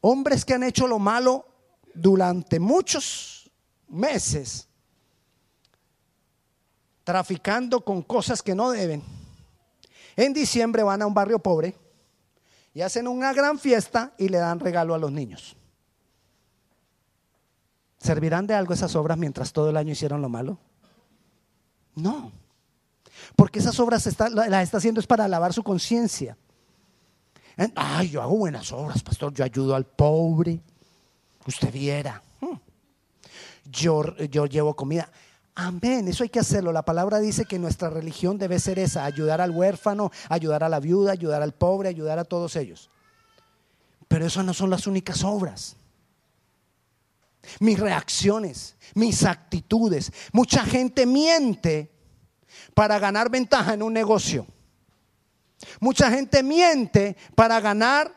Hombres 0.00 0.44
que 0.44 0.54
han 0.54 0.62
hecho 0.62 0.86
lo 0.86 0.98
malo 0.98 1.46
durante 1.94 2.60
muchos 2.60 3.50
meses 3.88 4.67
traficando 7.08 7.80
con 7.80 8.02
cosas 8.02 8.42
que 8.42 8.54
no 8.54 8.70
deben. 8.70 9.02
En 10.14 10.34
diciembre 10.34 10.82
van 10.82 11.00
a 11.00 11.06
un 11.06 11.14
barrio 11.14 11.38
pobre 11.38 11.74
y 12.74 12.82
hacen 12.82 13.08
una 13.08 13.32
gran 13.32 13.58
fiesta 13.58 14.12
y 14.18 14.28
le 14.28 14.36
dan 14.36 14.60
regalo 14.60 14.94
a 14.94 14.98
los 14.98 15.10
niños. 15.10 15.56
¿Servirán 17.96 18.46
de 18.46 18.52
algo 18.52 18.74
esas 18.74 18.94
obras 18.94 19.16
mientras 19.16 19.54
todo 19.54 19.70
el 19.70 19.78
año 19.78 19.92
hicieron 19.92 20.20
lo 20.20 20.28
malo? 20.28 20.58
No. 21.94 22.30
Porque 23.34 23.60
esas 23.60 23.80
obras 23.80 24.06
las 24.34 24.62
está 24.64 24.76
haciendo 24.76 25.00
es 25.00 25.06
para 25.06 25.26
lavar 25.28 25.54
su 25.54 25.62
conciencia. 25.62 26.36
Ay, 27.74 28.10
yo 28.10 28.20
hago 28.20 28.36
buenas 28.36 28.70
obras, 28.70 29.02
pastor. 29.02 29.32
Yo 29.32 29.46
ayudo 29.46 29.74
al 29.74 29.86
pobre. 29.86 30.60
Usted 31.46 31.72
viera. 31.72 32.22
Hmm. 32.42 32.58
Yo, 33.64 34.14
yo 34.26 34.44
llevo 34.44 34.76
comida. 34.76 35.10
Amén, 35.60 36.06
eso 36.06 36.22
hay 36.22 36.28
que 36.28 36.38
hacerlo. 36.38 36.70
La 36.70 36.84
palabra 36.84 37.18
dice 37.18 37.44
que 37.44 37.58
nuestra 37.58 37.90
religión 37.90 38.38
debe 38.38 38.60
ser 38.60 38.78
esa, 38.78 39.04
ayudar 39.04 39.40
al 39.40 39.50
huérfano, 39.50 40.12
ayudar 40.28 40.62
a 40.62 40.68
la 40.68 40.78
viuda, 40.78 41.10
ayudar 41.10 41.42
al 41.42 41.52
pobre, 41.52 41.88
ayudar 41.88 42.20
a 42.20 42.24
todos 42.24 42.54
ellos. 42.54 42.90
Pero 44.06 44.24
eso 44.24 44.44
no 44.44 44.54
son 44.54 44.70
las 44.70 44.86
únicas 44.86 45.24
obras. 45.24 45.74
Mis 47.58 47.76
reacciones, 47.76 48.76
mis 48.94 49.24
actitudes. 49.24 50.12
Mucha 50.30 50.64
gente 50.64 51.06
miente 51.06 51.90
para 52.72 53.00
ganar 53.00 53.28
ventaja 53.28 53.74
en 53.74 53.82
un 53.82 53.92
negocio. 53.92 54.46
Mucha 55.80 56.08
gente 56.08 56.44
miente 56.44 57.16
para 57.34 57.58
ganar 57.58 58.14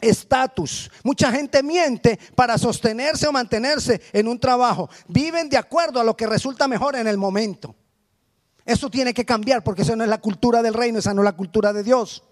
estatus. 0.00 0.90
Mucha 1.02 1.30
gente 1.30 1.62
miente 1.62 2.18
para 2.34 2.58
sostenerse 2.58 3.26
o 3.26 3.32
mantenerse 3.32 4.00
en 4.12 4.28
un 4.28 4.38
trabajo. 4.38 4.88
Viven 5.08 5.48
de 5.48 5.56
acuerdo 5.56 6.00
a 6.00 6.04
lo 6.04 6.16
que 6.16 6.26
resulta 6.26 6.68
mejor 6.68 6.96
en 6.96 7.06
el 7.06 7.18
momento. 7.18 7.74
Eso 8.64 8.90
tiene 8.90 9.14
que 9.14 9.24
cambiar 9.24 9.64
porque 9.64 9.82
eso 9.82 9.96
no 9.96 10.04
es 10.04 10.10
la 10.10 10.20
cultura 10.20 10.62
del 10.62 10.74
reino, 10.74 10.98
esa 10.98 11.14
no 11.14 11.22
es 11.22 11.24
la 11.24 11.36
cultura 11.36 11.72
de 11.72 11.82
Dios. 11.82 12.22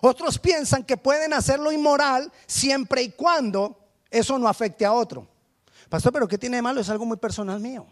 Otros 0.00 0.38
piensan 0.38 0.82
que 0.82 0.96
pueden 0.96 1.32
hacerlo 1.32 1.70
inmoral 1.70 2.32
siempre 2.46 3.02
y 3.02 3.10
cuando 3.10 3.78
eso 4.10 4.38
no 4.38 4.48
afecte 4.48 4.84
a 4.84 4.92
otro. 4.92 5.28
Pastor, 5.88 6.12
pero 6.12 6.26
¿qué 6.26 6.38
tiene 6.38 6.56
de 6.56 6.62
malo? 6.62 6.80
Es 6.80 6.88
algo 6.88 7.06
muy 7.06 7.18
personal 7.18 7.60
mío. 7.60 7.86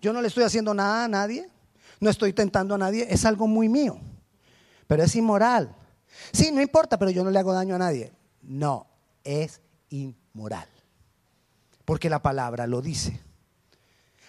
Yo 0.00 0.12
no 0.12 0.22
le 0.22 0.28
estoy 0.28 0.44
haciendo 0.44 0.72
nada 0.74 1.04
a 1.04 1.08
nadie, 1.08 1.48
no 2.00 2.10
estoy 2.10 2.32
tentando 2.32 2.74
a 2.74 2.78
nadie, 2.78 3.06
es 3.10 3.24
algo 3.24 3.46
muy 3.46 3.68
mío. 3.68 3.98
Pero 4.86 5.02
es 5.02 5.14
inmoral. 5.16 5.74
Sí, 6.32 6.50
no 6.52 6.60
importa, 6.60 6.98
pero 6.98 7.10
yo 7.10 7.24
no 7.24 7.30
le 7.30 7.38
hago 7.38 7.52
daño 7.52 7.74
a 7.74 7.78
nadie. 7.78 8.12
No, 8.42 8.86
es 9.22 9.60
inmoral. 9.90 10.68
Porque 11.84 12.10
la 12.10 12.22
palabra 12.22 12.66
lo 12.66 12.80
dice. 12.80 13.20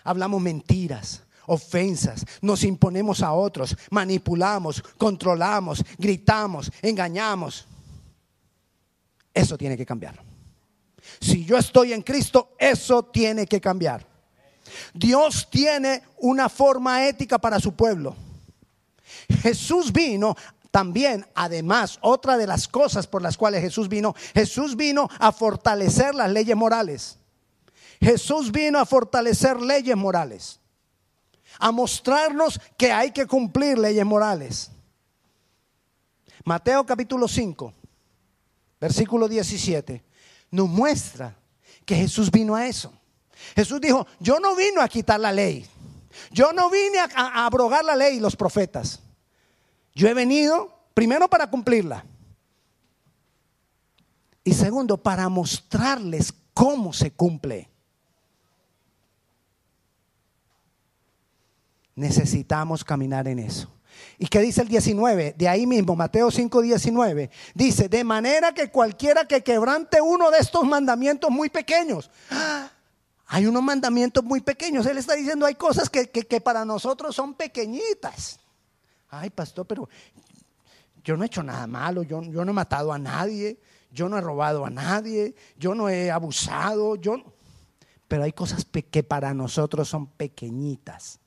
Hablamos 0.04 0.42
mentiras, 0.42 1.24
ofensas, 1.48 2.26
nos 2.42 2.64
imponemos 2.64 3.22
a 3.22 3.34
otros, 3.34 3.76
manipulamos, 3.90 4.84
controlamos, 4.98 5.84
gritamos, 5.98 6.72
engañamos. 6.82 7.66
Eso 9.34 9.58
tiene 9.58 9.76
que 9.78 9.86
cambiar. 9.86 10.22
Si 11.20 11.46
yo 11.46 11.58
estoy 11.58 11.94
en 11.94 12.02
Cristo, 12.02 12.56
eso 12.58 13.04
tiene 13.04 13.46
que 13.46 13.62
cambiar. 13.62 14.06
Dios 14.94 15.48
tiene 15.50 16.04
una 16.18 16.50
forma 16.50 17.08
ética 17.08 17.38
para 17.38 17.60
su 17.60 17.76
pueblo. 17.76 18.16
Jesús 19.42 19.92
vino 19.92 20.36
también, 20.76 21.26
además, 21.36 22.00
otra 22.02 22.36
de 22.36 22.46
las 22.46 22.68
cosas 22.68 23.08
por 23.08 23.22
las 23.22 23.38
cuales 23.38 23.62
Jesús 23.62 23.88
vino, 23.88 24.14
Jesús 24.34 24.76
vino 24.76 25.08
a 25.20 25.32
fortalecer 25.32 26.14
las 26.14 26.30
leyes 26.30 26.54
morales. 26.54 27.18
Jesús 28.02 28.52
vino 28.52 28.78
a 28.78 28.86
fortalecer 28.86 29.62
leyes 29.62 29.96
morales, 29.96 30.60
a 31.60 31.72
mostrarnos 31.72 32.60
que 32.78 32.92
hay 32.92 33.12
que 33.12 33.26
cumplir 33.26 33.78
leyes 33.78 34.06
morales. 34.06 34.70
Mateo 36.44 36.86
capítulo 36.86 37.30
5, 37.30 37.74
versículo 38.82 39.30
17, 39.30 40.04
nos 40.52 40.68
muestra 40.68 41.38
que 41.86 41.96
Jesús 41.96 42.30
vino 42.30 42.54
a 42.54 42.68
eso. 42.68 42.92
Jesús 43.56 43.80
dijo, 43.80 44.06
yo 44.20 44.42
no 44.42 44.58
vino 44.58 44.82
a 44.82 44.90
quitar 44.90 45.22
la 45.22 45.32
ley, 45.32 45.66
yo 46.32 46.52
no 46.52 46.70
vine 46.70 47.00
a, 47.00 47.08
a 47.16 47.46
abrogar 47.46 47.86
la 47.86 47.96
ley 47.96 48.18
y 48.18 48.20
los 48.20 48.36
profetas. 48.36 49.05
Yo 49.96 50.10
he 50.10 50.14
venido 50.14 50.78
primero 50.94 51.30
para 51.30 51.50
cumplirla. 51.50 52.06
Y 54.44 54.54
segundo, 54.54 55.02
para 55.02 55.28
mostrarles 55.30 56.34
cómo 56.54 56.94
se 56.94 57.12
cumple. 57.12 57.70
Necesitamos 61.96 62.84
caminar 62.84 63.28
en 63.28 63.40
eso. 63.40 63.72
¿Y 64.20 64.28
qué 64.28 64.42
dice 64.42 64.62
el 64.62 64.68
19? 64.68 65.36
De 65.38 65.48
ahí 65.48 65.66
mismo, 65.66 65.96
Mateo 65.96 66.30
5, 66.30 66.62
19. 66.62 67.32
Dice, 67.54 67.88
de 67.88 68.04
manera 68.04 68.54
que 68.54 68.70
cualquiera 68.70 69.26
que 69.26 69.42
quebrante 69.42 70.02
uno 70.02 70.30
de 70.30 70.40
estos 70.40 70.66
mandamientos 70.66 71.32
muy 71.32 71.50
pequeños. 71.50 72.12
Hay 73.28 73.48
unos 73.48 73.64
mandamientos 73.64 74.24
muy 74.24 74.42
pequeños. 74.42 74.86
Él 74.86 74.98
está 74.98 75.14
diciendo, 75.14 75.46
hay 75.46 75.56
cosas 75.56 75.90
que, 75.90 76.10
que 76.10 76.42
para 76.42 76.66
nosotros 76.66 77.16
son 77.16 77.34
pequeñitas. 77.34 78.40
Ay, 79.20 79.30
pastor, 79.30 79.66
pero 79.66 79.88
yo 81.04 81.16
no 81.16 81.24
he 81.24 81.28
hecho 81.28 81.44
nada 81.44 81.68
malo, 81.68 82.04
yo, 82.04 82.22
yo 82.24 82.44
no 82.44 82.52
he 82.52 82.56
matado 82.56 82.92
a 82.92 82.98
nadie, 82.98 83.60
yo 83.92 84.10
no 84.10 84.18
he 84.18 84.22
robado 84.22 84.66
a 84.66 84.70
nadie, 84.70 85.36
yo 85.58 85.76
no 85.76 85.90
he 85.90 86.12
abusado, 86.12 86.96
yo... 86.96 87.18
Pero 88.08 88.24
hay 88.24 88.34
cosas 88.34 88.66
que 88.92 89.04
para 89.04 89.34
nosotros 89.34 89.90
son 89.90 90.08
pequeñitas. 90.08 91.20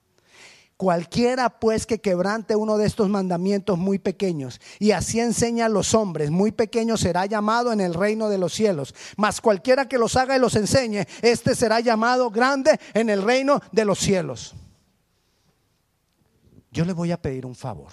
Cualquiera 0.77 1.59
pues 1.59 1.87
que 1.87 2.01
quebrante 2.01 2.55
uno 2.55 2.79
de 2.79 2.87
estos 2.87 3.09
mandamientos 3.09 3.77
muy 3.77 3.99
pequeños 3.99 4.61
y 4.79 4.93
así 4.93 5.19
enseña 5.19 5.67
a 5.67 5.69
los 5.69 5.93
hombres, 5.93 6.31
muy 6.31 6.53
pequeños 6.53 7.01
será 7.01 7.27
llamado 7.27 7.73
en 7.73 7.81
el 7.81 7.95
reino 7.95 8.29
de 8.29 8.39
los 8.39 8.53
cielos. 8.53 8.95
Mas 9.17 9.41
cualquiera 9.41 9.89
que 9.89 9.99
los 9.99 10.15
haga 10.15 10.37
y 10.37 10.41
los 10.41 10.55
enseñe, 10.55 11.05
este 11.21 11.57
será 11.57 11.81
llamado 11.81 12.31
grande 12.31 12.79
en 12.95 13.11
el 13.11 13.23
reino 13.23 13.61
de 13.73 13.85
los 13.85 13.99
cielos. 13.99 14.55
Yo 16.71 16.85
le 16.85 16.93
voy 16.93 17.13
a 17.13 17.21
pedir 17.21 17.47
un 17.47 17.55
favor 17.55 17.89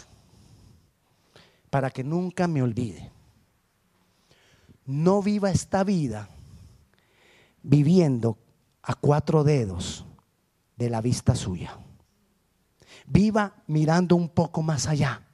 para 1.69 1.89
que 1.89 2.03
nunca 2.03 2.47
me 2.47 2.61
olvide. 2.61 3.11
No 4.85 5.21
viva 5.21 5.49
esta 5.49 5.83
vida 5.83 6.29
viviendo 7.63 8.37
a 8.83 8.93
cuatro 8.93 9.43
dedos 9.43 10.05
de 10.75 10.89
la 10.89 11.01
vista 11.01 11.35
suya. 11.35 11.77
Viva 13.07 13.63
mirando 13.67 14.15
un 14.15 14.29
poco 14.29 14.61
más 14.61 14.87
allá. 14.87 15.24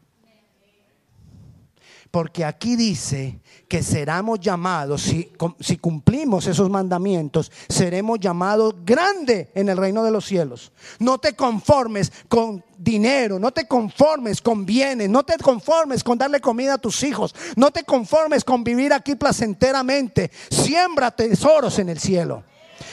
Porque 2.12 2.44
aquí 2.44 2.75
dice 2.75 3.39
que 3.70 3.82
seremos 3.82 4.38
llamados, 4.41 5.01
si, 5.01 5.77
cumplimos 5.77 6.46
esos 6.46 6.70
mandamientos, 6.70 7.50
seremos 7.70 8.20
llamados 8.20 8.75
grande 8.84 9.50
en 9.56 9.70
el 9.70 9.77
reino 9.77 10.03
de 10.03 10.12
los 10.12 10.25
cielos. 10.25 10.74
No 11.00 11.20
te 11.20 11.38
conformes 11.38 12.12
con 12.27 12.65
dinero, 12.77 13.39
no 13.39 13.51
te 13.51 13.65
conformes 13.65 14.41
con 14.41 14.65
bienes, 14.65 15.10
no 15.10 15.24
te 15.24 15.38
conformes 15.38 16.03
con 16.03 16.18
darle 16.18 16.41
comida 16.41 16.74
a 16.74 16.77
tus 16.77 17.01
hijos, 17.03 17.34
no 17.56 17.72
te 17.72 17.86
conformes 17.86 18.44
con 18.44 18.62
vivir 18.62 18.91
aquí 18.91 19.15
placenteramente. 19.15 20.32
Siembra 20.50 21.12
tesoros 21.12 21.80
en 21.80 21.88
el 21.88 22.00
cielo. 22.00 22.44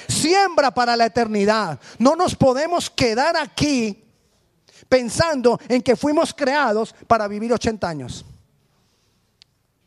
Siembra 0.06 0.70
para 0.70 0.94
la 0.94 1.06
eternidad. 1.06 1.80
No 1.98 2.14
nos 2.14 2.36
podemos 2.36 2.88
quedar 2.88 3.36
aquí 3.36 4.04
pensando 4.88 5.58
en 5.68 5.82
que 5.82 5.96
fuimos 5.96 6.32
creados 6.32 6.94
para 7.08 7.26
vivir 7.26 7.52
80 7.52 7.88
años. 7.88 8.24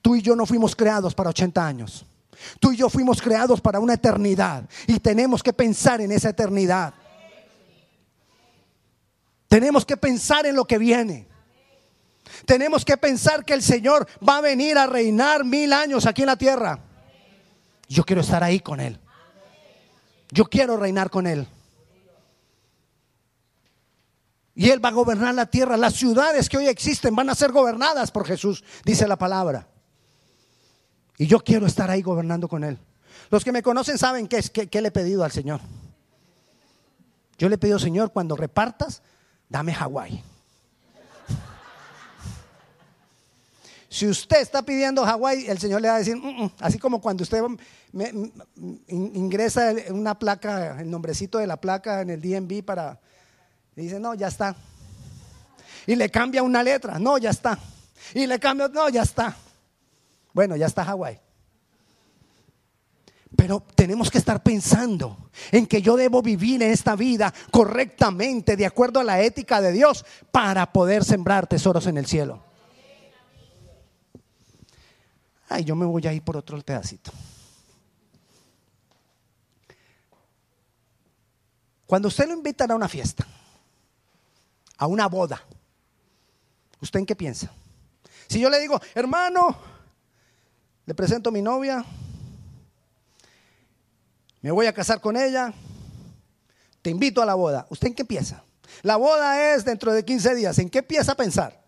Tú 0.02 0.16
y 0.16 0.22
yo 0.22 0.36
no 0.36 0.46
fuimos 0.46 0.76
creados 0.76 1.14
para 1.14 1.30
80 1.30 1.66
años. 1.66 2.06
Tú 2.60 2.72
y 2.72 2.78
yo 2.78 2.90
fuimos 2.90 3.22
creados 3.22 3.62
para 3.62 3.80
una 3.80 3.94
eternidad 3.94 4.68
y 4.88 5.00
tenemos 5.00 5.44
que 5.44 5.54
pensar 5.54 6.02
en 6.02 6.12
esa 6.12 6.30
eternidad. 6.30 6.94
Tenemos 9.48 9.86
que 9.86 9.98
pensar 9.98 10.46
en 10.46 10.56
lo 10.56 10.66
que 10.66 10.78
viene. 10.78 11.28
Tenemos 12.46 12.86
que 12.86 12.98
pensar 12.98 13.46
que 13.46 13.54
el 13.54 13.62
Señor 13.62 14.08
va 14.28 14.38
a 14.38 14.42
venir 14.42 14.78
a 14.78 14.88
reinar 14.88 15.44
mil 15.44 15.74
años 15.74 16.06
aquí 16.06 16.22
en 16.22 16.28
la 16.28 16.38
tierra. 16.38 16.80
Yo 17.88 18.04
quiero 18.04 18.22
estar 18.22 18.44
ahí 18.44 18.62
con 18.62 18.80
Él. 18.80 19.00
Yo 20.32 20.46
quiero 20.46 20.78
reinar 20.78 21.10
con 21.10 21.28
Él. 21.28 21.48
Y 24.56 24.70
Él 24.70 24.84
va 24.84 24.90
a 24.90 24.94
gobernar 24.94 25.36
la 25.36 25.46
tierra. 25.46 25.76
Las 25.78 25.96
ciudades 25.96 26.48
que 26.48 26.58
hoy 26.58 26.68
existen 26.68 27.16
van 27.16 27.30
a 27.30 27.36
ser 27.36 27.52
gobernadas 27.52 28.12
por 28.12 28.26
Jesús, 28.26 28.64
dice 28.86 29.08
la 29.08 29.18
palabra. 29.18 29.68
Y 31.22 31.28
yo 31.28 31.40
quiero 31.40 31.68
estar 31.68 31.88
ahí 31.92 32.02
gobernando 32.02 32.48
con 32.48 32.64
Él. 32.64 32.80
Los 33.30 33.44
que 33.44 33.52
me 33.52 33.62
conocen 33.62 33.96
saben 34.00 34.28
qué, 34.28 34.40
es, 34.40 34.50
qué, 34.50 34.82
le 34.82 34.88
he 34.88 34.92
pedido 34.92 35.24
al 35.24 35.32
Señor. 35.32 35.62
Yo 37.38 37.48
le 37.48 37.54
he 37.54 37.58
pedido, 37.60 37.78
Señor, 37.78 38.12
cuando 38.12 38.36
repartas, 38.36 39.04
dame 39.48 39.72
Hawái. 39.72 40.24
Si 43.88 44.08
usted 44.08 44.42
está 44.42 44.64
pidiendo 44.64 45.06
Hawái, 45.06 45.46
el 45.48 45.60
Señor 45.60 45.82
le 45.82 45.90
va 45.90 45.98
a 45.98 46.00
decir, 46.00 46.16
mm, 46.16 46.46
mm", 46.46 46.52
así 46.60 46.80
como 46.80 47.00
cuando 47.00 47.22
usted 47.22 47.44
ingresa 48.88 49.76
una 49.92 50.18
placa, 50.18 50.82
el 50.82 50.90
nombrecito 50.90 51.38
de 51.38 51.46
la 51.46 51.58
placa 51.58 52.02
en 52.02 52.10
el 52.10 52.20
DMV 52.20 52.64
para, 52.64 53.00
y 53.76 53.82
dice, 53.82 54.00
no, 54.00 54.16
ya 54.16 54.30
está. 54.30 54.56
Y 55.86 55.96
le 55.96 56.10
cambia 56.10 56.42
una 56.42 56.64
letra, 56.64 56.98
no, 56.98 57.20
ya 57.20 57.30
está. 57.30 57.60
Y 58.16 58.26
le 58.26 58.40
cambia, 58.40 58.70
no, 58.70 58.90
ya 58.90 59.04
está. 59.04 59.38
Bueno, 60.34 60.56
ya 60.56 60.66
está 60.66 60.86
Hawái. 60.86 61.20
Pero 63.36 63.64
tenemos 63.76 64.12
que 64.12 64.18
estar 64.18 64.44
pensando 64.44 65.30
en 65.52 65.66
que 65.66 65.82
yo 65.82 65.96
debo 65.96 66.22
vivir 66.22 66.62
en 66.62 66.72
esta 66.72 66.96
vida 66.96 67.34
correctamente, 67.50 68.58
de 68.58 68.66
acuerdo 68.66 69.00
a 69.00 69.04
la 69.04 69.22
ética 69.22 69.62
de 69.62 69.72
Dios, 69.72 70.06
para 70.32 70.72
poder 70.72 71.04
sembrar 71.04 71.48
tesoros 71.48 71.88
en 71.88 71.98
el 71.98 72.06
cielo. 72.06 72.44
Ay, 75.48 75.64
yo 75.64 75.76
me 75.76 75.86
voy 75.86 76.06
a 76.08 76.14
ir 76.14 76.22
por 76.24 76.38
otro 76.38 76.60
pedacito. 76.62 77.12
Cuando 81.86 82.08
usted 82.08 82.28
lo 82.28 82.34
invitan 82.34 82.72
a 82.72 82.76
una 82.76 82.88
fiesta, 82.88 83.28
a 84.78 84.88
una 84.88 85.08
boda, 85.08 85.42
¿usted 86.80 87.00
en 87.00 87.06
qué 87.06 87.18
piensa? 87.18 87.52
Si 88.30 88.40
yo 88.40 88.50
le 88.50 88.62
digo, 88.62 88.80
hermano, 88.96 89.71
le 90.92 90.96
presento 90.96 91.30
a 91.30 91.32
mi 91.32 91.42
novia, 91.42 91.86
me 94.42 94.52
voy 94.52 94.66
a 94.66 94.74
casar 94.74 95.00
con 95.00 95.16
ella, 95.16 95.54
te 96.82 96.90
invito 96.90 97.22
a 97.22 97.26
la 97.26 97.34
boda. 97.34 97.66
¿Usted 97.70 97.88
en 97.88 97.96
qué 97.96 98.04
piensa? 98.04 98.44
La 98.82 98.98
boda 98.98 99.54
es 99.54 99.64
dentro 99.64 99.94
de 99.94 100.04
15 100.04 100.36
días. 100.36 100.60
¿En 100.60 100.70
qué 100.70 100.80
empieza 100.80 101.14
a 101.14 101.16
pensar? 101.16 101.64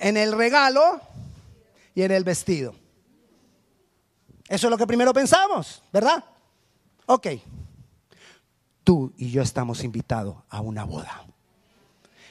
En 0.00 0.16
el 0.16 0.32
regalo 0.32 1.00
y 1.94 2.02
en 2.02 2.10
el 2.10 2.24
vestido. 2.24 2.74
Eso 4.48 4.66
es 4.66 4.70
lo 4.72 4.76
que 4.76 4.88
primero 4.88 5.14
pensamos, 5.14 5.80
¿verdad? 5.92 6.24
Ok. 7.06 7.28
Tú 8.82 9.12
y 9.16 9.30
yo 9.30 9.42
estamos 9.42 9.84
invitados 9.84 10.38
a 10.48 10.60
una 10.60 10.82
boda, 10.82 11.24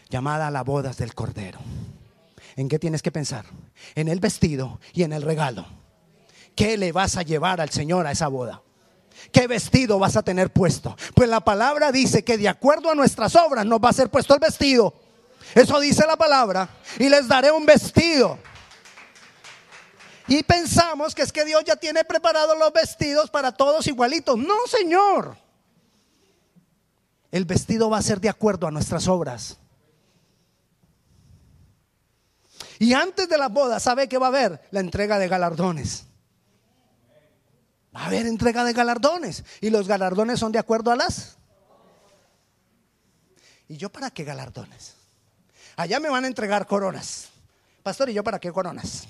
llamada 0.10 0.52
la 0.52 0.66
bodas 0.66 0.98
del 0.98 1.16
Cordero. 1.16 1.60
¿En 2.58 2.68
qué 2.68 2.80
tienes 2.80 3.04
que 3.04 3.12
pensar? 3.12 3.46
En 3.94 4.08
el 4.08 4.20
vestido 4.20 4.82
y 4.92 5.04
en 5.04 5.14
el 5.14 5.22
regalo. 5.22 5.66
¿Qué 6.56 6.76
le 6.76 6.92
vas 6.92 7.16
a 7.16 7.22
llevar 7.22 7.62
al 7.62 7.70
Señor 7.70 8.08
a 8.08 8.12
esa 8.12 8.28
boda? 8.28 8.64
¿Qué 9.32 9.46
vestido 9.48 10.00
vas 10.00 10.18
a 10.18 10.24
tener 10.24 10.52
puesto? 10.52 10.98
Pues 11.14 11.30
la 11.30 11.40
palabra 11.40 11.92
dice 11.92 12.24
que 12.24 12.36
de 12.36 12.50
acuerdo 12.50 12.90
a 12.90 12.96
nuestras 12.96 13.36
obras 13.36 13.64
nos 13.64 13.80
va 13.80 13.90
a 13.90 13.94
ser 13.94 14.10
puesto 14.10 14.34
el 14.34 14.40
vestido. 14.40 14.92
Eso 15.54 15.80
dice 15.80 16.06
la 16.08 16.18
palabra. 16.18 16.68
Y 16.98 17.10
les 17.10 17.28
daré 17.28 17.52
un 17.52 17.64
vestido. 17.64 18.40
Y 20.28 20.42
pensamos 20.42 21.14
que 21.14 21.22
es 21.22 21.32
que 21.32 21.46
Dios 21.46 21.64
ya 21.64 21.76
tiene 21.76 22.04
preparados 22.06 22.58
los 22.58 22.74
vestidos 22.74 23.30
para 23.30 23.52
todos 23.52 23.86
igualitos. 23.86 24.36
No, 24.36 24.66
Señor. 24.66 25.38
El 27.32 27.46
vestido 27.46 27.88
va 27.92 28.00
a 28.00 28.02
ser 28.02 28.20
de 28.20 28.30
acuerdo 28.30 28.66
a 28.66 28.72
nuestras 28.72 29.08
obras. 29.08 29.60
Y 32.80 32.94
antes 32.94 33.28
de 33.28 33.38
la 33.38 33.48
boda, 33.50 33.80
¿sabe 33.80 34.08
que 34.08 34.18
va 34.18 34.28
a 34.28 34.30
haber? 34.30 34.62
La 34.72 34.80
entrega 34.80 35.18
de 35.18 35.28
galardones. 35.28 36.06
Va 37.96 38.02
a 38.02 38.06
haber 38.08 38.28
entrega 38.28 38.64
de 38.64 38.74
galardones. 38.74 39.44
Y 39.62 39.70
los 39.70 39.88
galardones 39.88 40.40
son 40.40 40.52
de 40.52 40.60
acuerdo 40.60 40.92
a 40.92 40.96
las. 40.96 41.38
¿Y 43.68 43.78
yo 43.78 43.90
para 43.90 44.12
qué 44.12 44.24
galardones? 44.24 44.96
Allá 45.76 46.00
me 46.00 46.10
van 46.10 46.24
a 46.24 46.28
entregar 46.28 46.68
coronas. 46.68 47.30
Pastor, 47.84 48.10
¿y 48.10 48.14
yo 48.14 48.24
para 48.24 48.40
qué 48.40 48.52
coronas? 48.52 49.08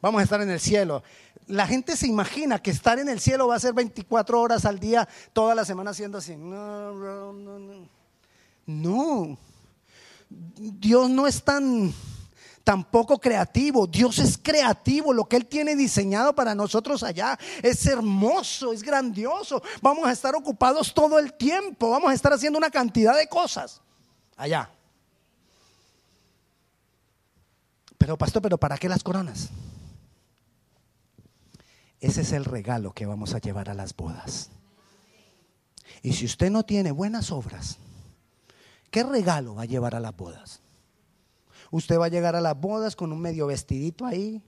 Vamos 0.00 0.20
a 0.20 0.24
estar 0.24 0.40
en 0.40 0.50
el 0.50 0.60
cielo. 0.60 1.02
La 1.46 1.66
gente 1.66 1.96
se 1.96 2.06
imagina 2.06 2.58
que 2.58 2.70
estar 2.70 2.98
en 2.98 3.08
el 3.08 3.20
cielo 3.20 3.48
va 3.48 3.56
a 3.56 3.60
ser 3.60 3.74
24 3.74 4.40
horas 4.40 4.64
al 4.64 4.78
día, 4.78 5.08
toda 5.32 5.54
la 5.54 5.64
semana 5.64 5.90
haciendo 5.90 6.18
así. 6.18 6.36
No, 6.36 6.92
no, 6.92 7.32
no, 7.32 7.58
no. 7.58 7.88
No. 8.66 9.38
Dios 10.28 11.10
no 11.10 11.26
es 11.26 11.42
tan 11.42 11.92
tampoco 12.64 13.18
creativo. 13.20 13.86
Dios 13.86 14.18
es 14.18 14.38
creativo. 14.38 15.12
Lo 15.12 15.26
que 15.26 15.36
Él 15.36 15.46
tiene 15.46 15.76
diseñado 15.76 16.34
para 16.34 16.54
nosotros 16.54 17.02
allá 17.02 17.38
es 17.62 17.86
hermoso, 17.86 18.72
es 18.72 18.82
grandioso. 18.82 19.62
Vamos 19.82 20.06
a 20.06 20.12
estar 20.12 20.34
ocupados 20.34 20.92
todo 20.92 21.18
el 21.18 21.34
tiempo. 21.34 21.90
Vamos 21.90 22.10
a 22.10 22.14
estar 22.14 22.32
haciendo 22.32 22.58
una 22.58 22.70
cantidad 22.70 23.16
de 23.16 23.28
cosas 23.28 23.80
allá. 24.36 24.70
Pero 27.98 28.18
pastor, 28.18 28.42
pero 28.42 28.58
¿para 28.58 28.76
qué 28.76 28.88
las 28.88 29.02
coronas? 29.02 29.50
Ese 32.00 32.22
es 32.22 32.32
el 32.32 32.44
regalo 32.44 32.92
que 32.92 33.06
vamos 33.06 33.34
a 33.34 33.38
llevar 33.38 33.70
a 33.70 33.74
las 33.74 33.94
bodas. 33.94 34.50
Y 36.02 36.12
si 36.12 36.26
usted 36.26 36.50
no 36.50 36.64
tiene 36.64 36.90
buenas 36.90 37.30
obras, 37.30 37.78
¿qué 38.90 39.02
regalo 39.04 39.54
va 39.54 39.62
a 39.62 39.66
llevar 39.66 39.94
a 39.94 40.00
las 40.00 40.14
bodas? 40.14 40.60
Usted 41.74 41.98
va 41.98 42.04
a 42.04 42.08
llegar 42.08 42.36
a 42.36 42.40
las 42.40 42.56
bodas 42.56 42.94
con 42.94 43.10
un 43.10 43.20
medio 43.20 43.48
vestidito 43.48 44.06
ahí. 44.06 44.40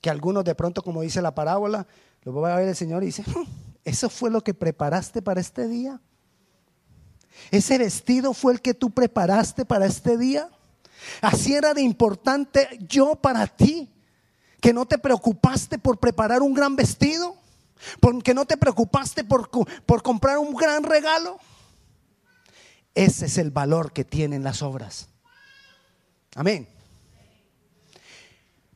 Que 0.00 0.10
algunos 0.10 0.44
de 0.44 0.56
pronto, 0.56 0.82
como 0.82 1.02
dice 1.02 1.22
la 1.22 1.32
parábola, 1.32 1.86
lo 2.24 2.32
va 2.34 2.52
a 2.52 2.56
ver 2.56 2.66
el 2.66 2.74
Señor 2.74 3.04
y 3.04 3.06
dice, 3.06 3.22
¿eso 3.84 4.10
fue 4.10 4.28
lo 4.28 4.40
que 4.40 4.52
preparaste 4.52 5.22
para 5.22 5.40
este 5.40 5.68
día? 5.68 6.00
¿Ese 7.52 7.78
vestido 7.78 8.34
fue 8.34 8.54
el 8.54 8.60
que 8.60 8.74
tú 8.74 8.90
preparaste 8.90 9.64
para 9.64 9.86
este 9.86 10.18
día? 10.18 10.50
Así 11.20 11.54
era 11.54 11.72
de 11.72 11.82
importante 11.82 12.80
yo 12.88 13.14
para 13.14 13.46
ti, 13.46 13.88
que 14.60 14.72
no 14.72 14.86
te 14.86 14.98
preocupaste 14.98 15.78
por 15.78 15.98
preparar 15.98 16.42
un 16.42 16.52
gran 16.52 16.74
vestido, 16.74 17.36
que 18.24 18.34
no 18.34 18.44
te 18.44 18.56
preocupaste 18.56 19.22
por, 19.22 19.48
por 19.86 20.02
comprar 20.02 20.38
un 20.38 20.52
gran 20.56 20.82
regalo. 20.82 21.38
Ese 23.00 23.24
es 23.24 23.38
el 23.38 23.50
valor 23.50 23.94
que 23.94 24.04
tienen 24.04 24.44
las 24.44 24.60
obras. 24.60 25.08
Amén. 26.34 26.68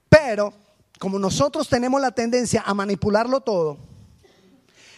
Pero, 0.09 0.55
como 0.99 1.19
nosotros 1.19 1.69
tenemos 1.69 2.01
la 2.01 2.11
tendencia 2.11 2.63
a 2.65 2.73
manipularlo 2.73 3.43
todo, 3.43 3.77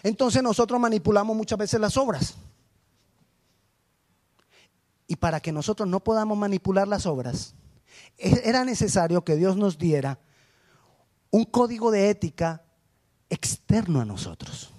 entonces 0.04 0.44
nosotros 0.44 0.78
manipulamos 0.78 1.36
muchas 1.36 1.58
veces 1.58 1.80
las 1.80 1.96
obras. 1.96 2.36
Y 5.08 5.16
para 5.16 5.40
que 5.40 5.50
nosotros 5.50 5.88
no 5.88 5.98
podamos 5.98 6.38
manipular 6.38 6.86
las 6.86 7.04
obras, 7.04 7.56
e-, 8.18 8.42
era 8.44 8.64
necesario 8.64 9.24
que 9.24 9.34
Dios 9.34 9.56
nos 9.56 9.76
diera 9.76 10.20
un 11.32 11.46
código 11.46 11.90
de 11.90 12.10
ética 12.10 12.62
externo 13.28 14.00
a 14.00 14.04
nosotros. 14.04 14.70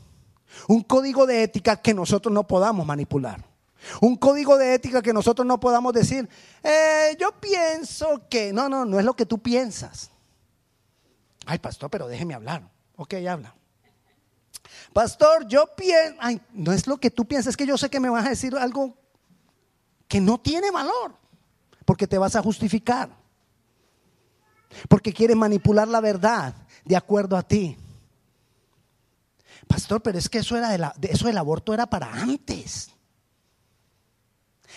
Un 0.70 0.84
código 0.84 1.26
de 1.26 1.44
ética 1.44 1.82
que 1.82 1.94
nosotros 1.94 2.34
no 2.34 2.48
podamos 2.48 2.86
manipular. 2.86 3.47
Un 4.02 4.16
código 4.16 4.58
de 4.58 4.74
ética 4.74 5.02
que 5.02 5.14
nosotros 5.14 5.46
no 5.46 5.60
podamos 5.60 5.94
decir, 5.94 6.28
eh, 6.64 7.16
yo 7.20 7.32
pienso 7.40 8.28
que, 8.30 8.52
no, 8.54 8.70
no, 8.70 8.86
no 8.86 9.00
es 9.00 9.06
lo 9.06 9.16
que 9.16 9.26
tú 9.26 9.40
piensas. 9.40 10.12
Ay, 11.46 11.60
pastor, 11.60 11.90
pero 11.90 12.08
déjeme 12.08 12.34
hablar. 12.34 12.70
Ok, 12.96 13.14
habla. 13.30 13.56
Pastor, 14.94 15.48
yo 15.48 15.76
pienso, 15.76 16.18
ay, 16.20 16.42
no 16.54 16.74
es 16.74 16.88
lo 16.88 16.98
que 16.98 17.12
tú 17.12 17.26
piensas, 17.26 17.52
es 17.52 17.58
que 17.58 17.66
yo 17.66 17.78
sé 17.78 17.90
que 17.90 18.00
me 18.00 18.10
vas 18.10 18.26
a 18.26 18.30
decir 18.30 18.56
algo 18.56 18.98
que 20.08 20.20
no 20.20 20.40
tiene 20.40 20.72
valor, 20.72 21.16
porque 21.86 22.08
te 22.08 22.18
vas 22.18 22.36
a 22.36 22.42
justificar, 22.42 23.10
porque 24.90 25.14
quieres 25.14 25.38
manipular 25.38 25.88
la 25.88 26.02
verdad 26.02 26.54
de 26.84 26.96
acuerdo 26.96 27.38
a 27.38 27.44
ti. 27.44 27.78
Pastor, 29.68 30.02
pero 30.02 30.18
es 30.18 30.30
que 30.30 30.40
eso, 30.40 30.58
era 30.58 30.70
de 30.70 30.78
la, 30.78 30.94
eso 31.02 31.28
del 31.28 31.38
aborto 31.38 31.74
era 31.74 31.88
para 31.88 32.12
antes. 32.12 32.92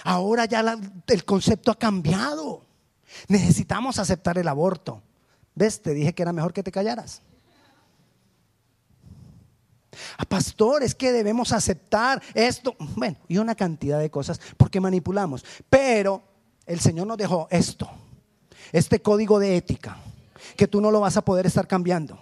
Ahora 0.05 0.45
ya 0.45 0.79
el 1.07 1.25
concepto 1.25 1.71
ha 1.71 1.79
cambiado. 1.79 2.65
Necesitamos 3.29 3.99
aceptar 3.99 4.39
el 4.39 4.49
aborto. 4.49 5.03
¿Ves? 5.55 5.83
Te 5.83 5.95
dije 5.95 6.15
que 6.15 6.23
era 6.23 6.33
mejor 6.33 6.53
que 6.53 6.63
te 6.63 6.73
callaras. 6.73 7.23
A 10.17 10.23
ah, 10.23 10.25
pastor, 10.25 10.83
es 10.83 10.95
que 10.95 11.13
debemos 11.13 11.53
aceptar 11.53 12.23
esto. 12.35 12.77
Bueno, 12.97 13.17
y 13.29 13.39
una 13.39 13.55
cantidad 13.55 13.99
de 13.99 14.11
cosas 14.11 14.41
porque 14.57 14.81
manipulamos. 14.81 15.45
Pero 15.69 16.23
el 16.67 16.81
Señor 16.81 17.07
nos 17.07 17.19
dejó 17.19 17.49
esto, 17.51 17.91
este 18.73 19.03
código 19.03 19.39
de 19.39 19.57
ética, 19.57 19.99
que 20.57 20.69
tú 20.69 20.81
no 20.81 20.91
lo 20.91 21.01
vas 21.01 21.17
a 21.17 21.25
poder 21.25 21.47
estar 21.47 21.67
cambiando. 21.67 22.19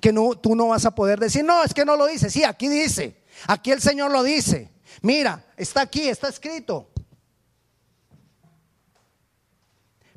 Que 0.00 0.12
no, 0.12 0.34
tú 0.34 0.54
no 0.54 0.68
vas 0.68 0.84
a 0.84 0.94
poder 0.94 1.18
decir, 1.18 1.44
no, 1.44 1.62
es 1.62 1.72
que 1.72 1.84
no 1.84 1.96
lo 1.96 2.06
dice. 2.06 2.30
Sí, 2.30 2.44
aquí 2.44 2.68
dice. 2.68 3.22
Aquí 3.46 3.70
el 3.70 3.80
Señor 3.80 4.10
lo 4.10 4.22
dice. 4.22 4.70
Mira, 5.02 5.44
está 5.56 5.82
aquí, 5.82 6.08
está 6.08 6.28
escrito. 6.28 6.90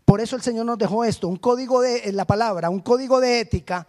Por 0.09 0.21
eso 0.21 0.35
el 0.35 0.41
Señor 0.41 0.65
nos 0.65 0.79
dejó 0.79 1.03
esto, 1.03 1.27
un 1.27 1.35
código 1.35 1.81
de 1.81 2.11
la 2.13 2.25
palabra, 2.25 2.71
un 2.71 2.79
código 2.79 3.19
de 3.19 3.41
ética 3.41 3.85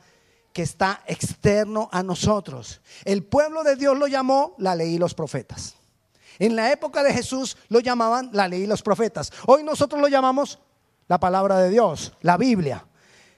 que 0.53 0.61
está 0.61 1.01
externo 1.07 1.89
a 1.93 2.03
nosotros. 2.03 2.83
El 3.07 3.25
pueblo 3.25 3.65
de 3.65 3.75
Dios 3.75 3.99
lo 3.99 4.07
llamó 4.07 4.55
la 4.59 4.75
ley 4.75 4.97
y 4.97 4.99
los 4.99 5.15
profetas. 5.15 5.77
En 6.39 6.57
la 6.57 6.73
época 6.73 7.03
de 7.03 7.15
Jesús 7.15 7.57
lo 7.71 7.81
llamaban 7.81 8.29
la 8.35 8.49
ley 8.49 8.65
y 8.65 8.67
los 8.67 8.83
profetas. 8.83 9.33
Hoy 9.47 9.63
nosotros 9.63 9.99
lo 9.99 10.09
llamamos 10.09 10.59
la 11.09 11.19
palabra 11.19 11.57
de 11.57 11.71
Dios, 11.71 12.13
la 12.21 12.37
Biblia, 12.37 12.85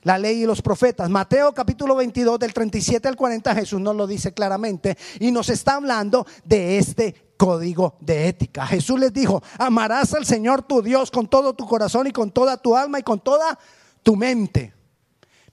la 0.03 0.19
ley 0.19 0.43
y 0.43 0.47
los 0.47 0.63
profetas. 0.63 1.09
Mateo 1.11 1.53
capítulo 1.53 1.97
22 1.97 2.39
del 2.39 2.53
37 2.53 3.09
al 3.09 3.17
40 3.17 3.55
Jesús 3.55 3.81
nos 3.81 3.97
lo 3.97 4.07
dice 4.07 4.33
claramente 4.33 4.97
y 5.21 5.31
nos 5.31 5.49
está 5.49 5.75
hablando 5.75 6.27
de 6.45 6.79
este 6.79 7.33
código 7.37 7.97
de 8.01 8.29
ética. 8.29 8.67
Jesús 8.67 8.99
les 9.01 9.13
dijo, 9.13 9.43
amarás 9.59 10.15
al 10.15 10.25
Señor 10.25 10.63
tu 10.63 10.83
Dios 10.83 11.11
con 11.11 11.29
todo 11.29 11.55
tu 11.55 11.67
corazón 11.67 12.07
y 12.07 12.13
con 12.13 12.31
toda 12.31 12.57
tu 12.57 12.77
alma 12.77 12.99
y 12.99 13.03
con 13.03 13.21
toda 13.21 13.59
tu 14.03 14.17
mente. 14.17 14.75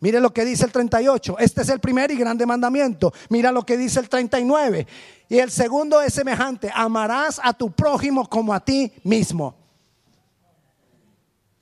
Mire 0.02 0.20
lo 0.22 0.34
que 0.34 0.46
dice 0.46 0.66
el 0.66 0.72
38. 0.72 1.38
Este 1.40 1.62
es 1.62 1.70
el 1.70 1.80
primer 1.80 2.10
y 2.12 2.16
grande 2.16 2.46
mandamiento. 2.46 3.14
Mira 3.30 3.52
lo 3.52 3.66
que 3.66 3.76
dice 3.76 4.00
el 4.00 4.08
39. 4.08 4.88
Y 5.28 5.40
el 5.40 5.52
segundo 5.52 6.02
es 6.02 6.14
semejante. 6.14 6.72
Amarás 6.74 7.40
a 7.44 7.54
tu 7.54 7.72
prójimo 7.72 8.28
como 8.30 8.54
a 8.54 8.64
ti 8.64 8.94
mismo. 9.04 9.56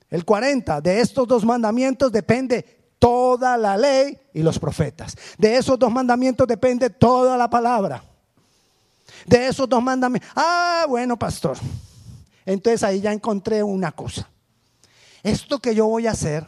El 0.08 0.24
40. 0.24 0.80
De 0.80 1.00
estos 1.00 1.26
dos 1.26 1.44
mandamientos 1.44 2.12
depende 2.12 2.77
toda 2.98 3.56
la 3.56 3.76
ley 3.76 4.18
y 4.34 4.42
los 4.42 4.58
profetas. 4.58 5.16
De 5.36 5.56
esos 5.56 5.78
dos 5.78 5.92
mandamientos 5.92 6.46
depende 6.46 6.90
toda 6.90 7.36
la 7.36 7.48
palabra 7.48 8.02
de 9.28 9.46
esos 9.46 9.68
dos 9.68 9.82
mandamientos. 9.82 10.30
Ah, 10.34 10.86
bueno, 10.88 11.18
pastor. 11.18 11.58
Entonces 12.44 12.82
ahí 12.82 13.00
ya 13.00 13.12
encontré 13.12 13.62
una 13.62 13.92
cosa. 13.92 14.28
Esto 15.22 15.58
que 15.58 15.74
yo 15.74 15.86
voy 15.86 16.06
a 16.06 16.12
hacer 16.12 16.46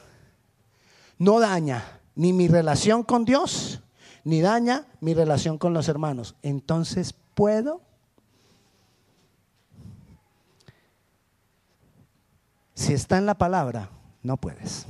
no 1.19 1.41
daña 1.41 2.01
ni 2.15 2.33
mi 2.33 2.49
relación 2.49 3.03
con 3.03 3.25
Dios, 3.25 3.83
ni 4.25 4.41
daña 4.41 4.87
mi 5.01 5.15
relación 5.15 5.59
con 5.59 5.75
los 5.75 5.89
hermanos. 5.89 6.35
Entonces 6.43 7.15
puedo. 7.35 7.83
Si 12.75 12.95
está 12.95 13.19
en 13.19 13.27
la 13.27 13.37
palabra, 13.37 13.91
no 14.23 14.39
puedes. 14.39 14.87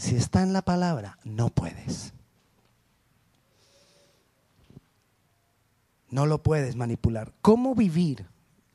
Si 0.00 0.16
está 0.16 0.42
en 0.42 0.54
la 0.54 0.62
palabra, 0.62 1.18
no 1.24 1.50
puedes. 1.50 2.14
No 6.08 6.24
lo 6.24 6.42
puedes 6.42 6.74
manipular. 6.74 7.34
¿Cómo 7.42 7.74
vivir 7.74 8.26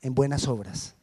en 0.04 0.14
buenas 0.14 0.48
obras? 0.48 0.94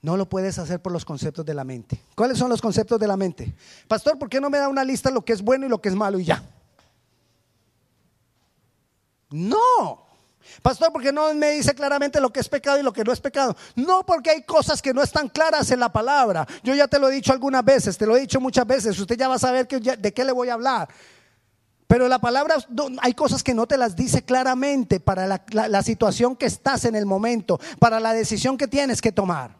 No 0.00 0.16
lo 0.16 0.26
puedes 0.26 0.58
hacer 0.58 0.80
por 0.80 0.90
los 0.90 1.04
conceptos 1.04 1.44
de 1.44 1.52
la 1.52 1.64
mente. 1.64 2.00
¿Cuáles 2.14 2.38
son 2.38 2.48
los 2.48 2.62
conceptos 2.62 2.98
de 2.98 3.06
la 3.06 3.18
mente? 3.18 3.54
Pastor, 3.88 4.18
¿por 4.18 4.30
qué 4.30 4.40
no 4.40 4.48
me 4.48 4.56
da 4.56 4.68
una 4.68 4.84
lista 4.84 5.10
de 5.10 5.16
lo 5.16 5.22
que 5.22 5.34
es 5.34 5.42
bueno 5.42 5.66
y 5.66 5.68
lo 5.68 5.82
que 5.82 5.90
es 5.90 5.94
malo 5.94 6.18
y 6.18 6.24
ya? 6.24 6.42
No. 9.28 10.01
Pastor, 10.62 10.92
¿por 10.92 11.02
qué 11.02 11.12
no 11.12 11.32
me 11.34 11.52
dice 11.52 11.74
claramente 11.74 12.20
lo 12.20 12.32
que 12.32 12.40
es 12.40 12.48
pecado 12.48 12.78
y 12.78 12.82
lo 12.82 12.92
que 12.92 13.04
no 13.04 13.12
es 13.12 13.20
pecado? 13.20 13.56
No, 13.76 14.04
porque 14.04 14.30
hay 14.30 14.42
cosas 14.42 14.82
que 14.82 14.92
no 14.92 15.02
están 15.02 15.28
claras 15.28 15.70
en 15.70 15.80
la 15.80 15.92
palabra. 15.92 16.46
Yo 16.62 16.74
ya 16.74 16.88
te 16.88 16.98
lo 16.98 17.08
he 17.08 17.14
dicho 17.14 17.32
algunas 17.32 17.64
veces, 17.64 17.96
te 17.96 18.06
lo 18.06 18.16
he 18.16 18.20
dicho 18.20 18.40
muchas 18.40 18.66
veces. 18.66 18.98
Usted 18.98 19.16
ya 19.16 19.28
va 19.28 19.36
a 19.36 19.38
saber 19.38 19.66
de 19.66 20.12
qué 20.12 20.24
le 20.24 20.32
voy 20.32 20.48
a 20.48 20.54
hablar. 20.54 20.88
Pero 21.92 22.08
la 22.08 22.18
palabra, 22.20 22.56
hay 23.02 23.12
cosas 23.12 23.42
que 23.42 23.52
no 23.52 23.66
te 23.66 23.76
las 23.76 23.94
dice 23.94 24.22
claramente 24.22 24.98
para 24.98 25.26
la, 25.26 25.82
situación 25.82 26.36
que 26.36 26.46
estás 26.46 26.86
en 26.86 26.94
el 26.94 27.04
momento, 27.04 27.60
para 27.78 28.00
la 28.00 28.14
decisión 28.14 28.56
que 28.56 28.66
tienes 28.66 29.02
que 29.02 29.12
tomar. 29.12 29.54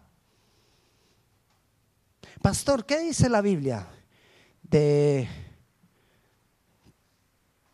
Pastor, 2.40 2.86
¿qué 2.86 3.00
dice 3.00 3.28
la 3.28 3.42
Biblia 3.42 3.86
de 4.62 5.28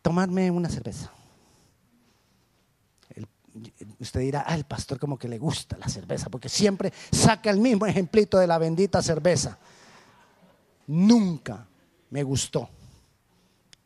tomarme 0.03 0.51
una 0.51 0.69
cerveza? 0.69 1.13
Usted 4.01 4.21
dirá, 4.21 4.45
ah, 4.47 4.55
el 4.55 4.65
pastor 4.65 4.99
como 4.99 5.19
que 5.19 5.29
le 5.29 5.39
gusta 5.39 5.77
la 5.79 5.89
cerveza, 5.89 6.31
porque 6.31 6.49
siempre 6.49 6.93
saca 7.13 7.51
el 7.51 7.59
mismo 7.59 7.87
ejemplito 7.87 8.39
de 8.39 8.47
la 8.47 8.59
bendita 8.59 9.03
cerveza. 9.03 9.59
Nunca 10.87 11.67
me 12.11 12.23
gustó 12.23 12.69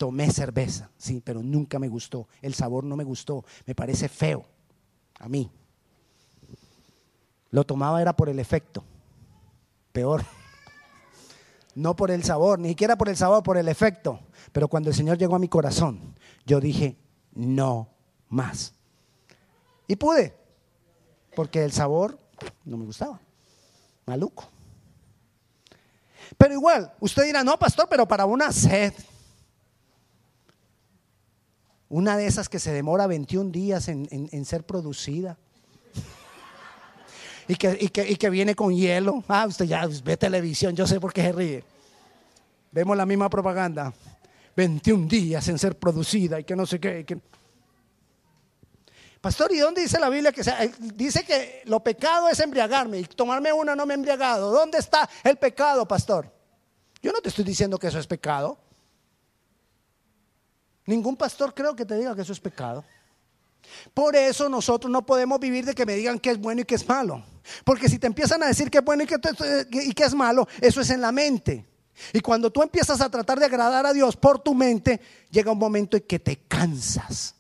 tomé 0.03 0.33
cerveza, 0.33 0.91
sí, 0.99 1.23
pero 1.25 1.45
nunca 1.45 1.79
me 1.79 1.87
gustó. 1.87 2.27
El 2.41 2.55
sabor 2.55 2.83
no 2.83 2.97
me 2.97 3.05
gustó, 3.05 3.45
me 3.67 3.75
parece 3.77 4.09
feo 4.09 4.45
a 5.21 5.29
mí. 5.29 5.49
Lo 7.53 7.63
tomaba 7.63 8.03
era 8.03 8.13
por 8.13 8.29
el 8.29 8.41
efecto, 8.41 8.83
peor. 9.93 10.25
No 11.77 11.95
por 11.95 12.11
el 12.11 12.25
sabor, 12.25 12.59
ni 12.59 12.71
siquiera 12.71 12.97
por 12.97 13.11
el 13.11 13.17
sabor, 13.17 13.45
por 13.45 13.57
el 13.57 13.69
efecto. 13.69 14.19
Pero 14.51 14.67
cuando 14.67 14.91
el 14.91 14.97
Señor 14.97 15.19
llegó 15.19 15.37
a 15.37 15.39
mi 15.39 15.47
corazón, 15.47 16.17
yo 16.45 16.59
dije, 16.59 16.97
no 17.37 17.89
más. 18.29 18.75
Y 19.87 19.97
pude, 19.97 20.35
porque 21.35 21.65
el 21.65 21.73
sabor 21.73 22.19
no 22.65 22.77
me 22.77 22.85
gustaba. 22.85 23.21
Maluco. 24.07 24.49
Pero 26.37 26.55
igual, 26.55 26.93
usted 27.01 27.25
dirá, 27.25 27.45
no, 27.45 27.59
pastor, 27.59 27.87
pero 27.89 28.07
para 28.07 28.25
una 28.25 28.53
sed, 28.53 28.93
una 31.89 32.17
de 32.17 32.27
esas 32.27 32.49
que 32.49 32.59
se 32.59 32.73
demora 32.73 33.07
21 33.07 33.51
días 33.51 33.89
en, 33.89 34.45
ser 34.45 34.65
producida. 34.65 35.37
Y 37.49 37.57
que, 37.57 38.31
viene 38.31 38.55
con 38.55 38.75
hielo. 38.75 39.23
Ah, 39.29 39.45
usted 39.47 39.67
ya 39.67 39.87
ve 40.03 40.17
televisión, 40.17 40.75
yo 40.75 40.87
sé 40.87 40.99
por 40.99 41.13
qué 41.13 41.23
se 41.23 41.33
ríe. 41.33 41.65
Vemos 42.71 42.97
la 42.97 43.05
misma 43.05 43.29
propaganda. 43.29 43.93
21 44.57 45.07
días 45.07 45.47
en 45.49 45.59
ser 45.59 45.79
producida 45.79 46.41
y 46.41 46.45
que 46.45 46.57
no 46.57 46.65
sé 46.65 46.81
qué. 46.81 47.05
Pastor, 49.23 49.53
¿y 49.53 49.59
dónde 49.59 49.83
dice 49.83 50.01
la 50.01 50.09
Biblia 50.09 50.33
que 50.33 50.41
eh, 50.41 50.73
dice 50.81 51.23
que 51.23 51.63
lo 51.67 51.79
pecado 51.79 52.29
es 52.29 52.41
embriagarme 52.41 52.99
y 52.99 53.05
tomarme 53.05 53.53
una 53.53 53.77
no 53.77 53.87
me 53.87 53.95
he 53.95 53.97
embriagado? 53.97 54.51
¿Dónde 54.51 54.79
está 54.79 55.09
el 55.23 55.37
pecado, 55.37 55.87
pastor? 55.87 56.29
Yo 57.01 57.13
no 57.13 57.21
te 57.21 57.29
estoy 57.29 57.45
diciendo 57.45 57.79
que 57.79 57.87
eso 57.87 58.01
es 58.01 58.07
pecado. 58.09 58.59
Ningún 60.87 61.17
pastor 61.17 61.55
creo 61.55 61.77
que 61.77 61.85
te 61.85 61.95
diga 61.95 62.17
que 62.17 62.23
eso 62.23 62.33
es 62.33 62.41
pecado. 62.41 62.85
Por 63.95 64.17
eso 64.17 64.49
nosotros 64.49 64.91
no 64.91 65.07
podemos 65.07 65.39
vivir 65.39 65.65
de 65.65 65.75
que 65.77 65.87
me 65.87 65.95
digan 65.95 66.19
que 66.19 66.31
es 66.31 66.39
bueno 66.39 66.63
y 66.63 66.65
que 66.65 66.75
es 66.75 66.89
malo. 66.89 67.25
Porque 67.65 67.89
si 67.89 68.01
te 68.01 68.09
empiezan 68.09 68.43
a 68.43 68.49
decir 68.49 68.73
que 68.73 68.79
es 68.79 68.85
bueno 68.85 69.05
y 69.05 69.07
que, 69.07 69.21
y 69.71 69.93
que 69.93 70.03
es 70.03 70.15
malo, 70.15 70.49
eso 70.61 70.81
es 70.81 70.91
en 70.91 71.01
la 71.01 71.13
mente. 71.13 71.65
Y 72.13 72.19
cuando 72.19 72.51
tú 72.51 72.61
empiezas 72.61 73.01
a 73.01 73.09
tratar 73.09 73.39
de 73.39 73.45
agradar 73.45 73.87
a 73.87 73.93
Dios 73.93 74.17
por 74.17 74.41
tu 74.41 74.53
mente, 74.53 75.01
llega 75.31 75.53
un 75.53 75.59
momento 75.59 75.97
en 75.97 76.03
que 76.03 76.19
te 76.19 76.39
cansas. 76.49 77.37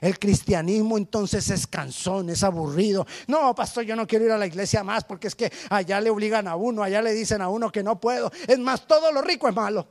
El 0.00 0.18
cristianismo 0.18 0.96
entonces 0.96 1.50
es 1.50 1.66
cansón, 1.66 2.30
es 2.30 2.42
aburrido. 2.44 3.06
No, 3.26 3.54
pastor, 3.54 3.84
yo 3.84 3.96
no 3.96 4.06
quiero 4.06 4.26
ir 4.26 4.32
a 4.32 4.38
la 4.38 4.46
iglesia 4.46 4.84
más 4.84 5.04
porque 5.04 5.28
es 5.28 5.34
que 5.34 5.52
allá 5.70 6.00
le 6.00 6.10
obligan 6.10 6.46
a 6.46 6.56
uno, 6.56 6.82
allá 6.82 7.02
le 7.02 7.12
dicen 7.12 7.42
a 7.42 7.48
uno 7.48 7.70
que 7.72 7.82
no 7.82 8.00
puedo. 8.00 8.30
Es 8.46 8.58
más, 8.58 8.86
todo 8.86 9.10
lo 9.12 9.22
rico 9.22 9.48
es 9.48 9.54
malo. 9.54 9.86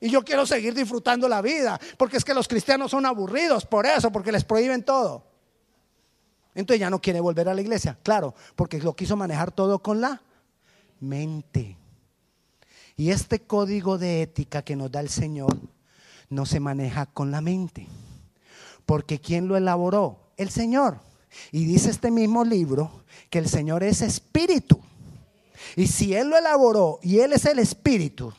Y 0.00 0.10
yo 0.10 0.24
quiero 0.24 0.44
seguir 0.44 0.74
disfrutando 0.74 1.28
la 1.28 1.40
vida, 1.40 1.80
porque 1.96 2.16
es 2.16 2.24
que 2.24 2.34
los 2.34 2.48
cristianos 2.48 2.90
son 2.90 3.06
aburridos 3.06 3.64
por 3.64 3.86
eso, 3.86 4.10
porque 4.10 4.32
les 4.32 4.42
prohíben 4.42 4.82
todo. 4.82 5.24
Entonces 6.54 6.80
ya 6.80 6.90
no 6.90 7.00
quiere 7.00 7.20
volver 7.20 7.48
a 7.48 7.54
la 7.54 7.60
iglesia, 7.60 7.96
claro, 8.02 8.34
porque 8.56 8.78
lo 8.78 8.94
quiso 8.94 9.16
manejar 9.16 9.52
todo 9.52 9.78
con 9.78 10.00
la 10.00 10.20
mente. 10.98 11.78
Y 12.96 13.10
este 13.10 13.42
código 13.42 13.96
de 13.96 14.22
ética 14.22 14.62
que 14.62 14.76
nos 14.76 14.90
da 14.90 15.00
el 15.00 15.08
Señor 15.08 15.56
no 16.32 16.46
se 16.46 16.60
maneja 16.60 17.06
con 17.06 17.30
la 17.30 17.40
mente. 17.40 17.86
Porque 18.86 19.20
¿quién 19.20 19.48
lo 19.48 19.56
elaboró? 19.56 20.32
El 20.36 20.50
Señor. 20.50 20.98
Y 21.50 21.64
dice 21.64 21.90
este 21.90 22.10
mismo 22.10 22.44
libro 22.44 23.04
que 23.30 23.38
el 23.38 23.48
Señor 23.48 23.82
es 23.82 24.02
espíritu. 24.02 24.80
Y 25.76 25.86
si 25.86 26.14
Él 26.14 26.30
lo 26.30 26.36
elaboró 26.36 26.98
y 27.02 27.20
Él 27.20 27.32
es 27.32 27.44
el 27.44 27.58
espíritu, 27.58 28.32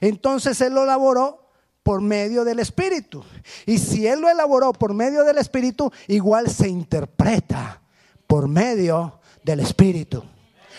entonces 0.00 0.60
Él 0.60 0.74
lo 0.74 0.82
elaboró 0.82 1.50
por 1.82 2.00
medio 2.00 2.44
del 2.44 2.58
espíritu. 2.58 3.24
Y 3.66 3.78
si 3.78 4.06
Él 4.06 4.20
lo 4.20 4.28
elaboró 4.28 4.72
por 4.72 4.92
medio 4.92 5.22
del 5.22 5.38
espíritu, 5.38 5.92
igual 6.08 6.50
se 6.50 6.68
interpreta 6.68 7.80
por 8.26 8.48
medio 8.48 9.20
del 9.44 9.60
espíritu 9.60 10.24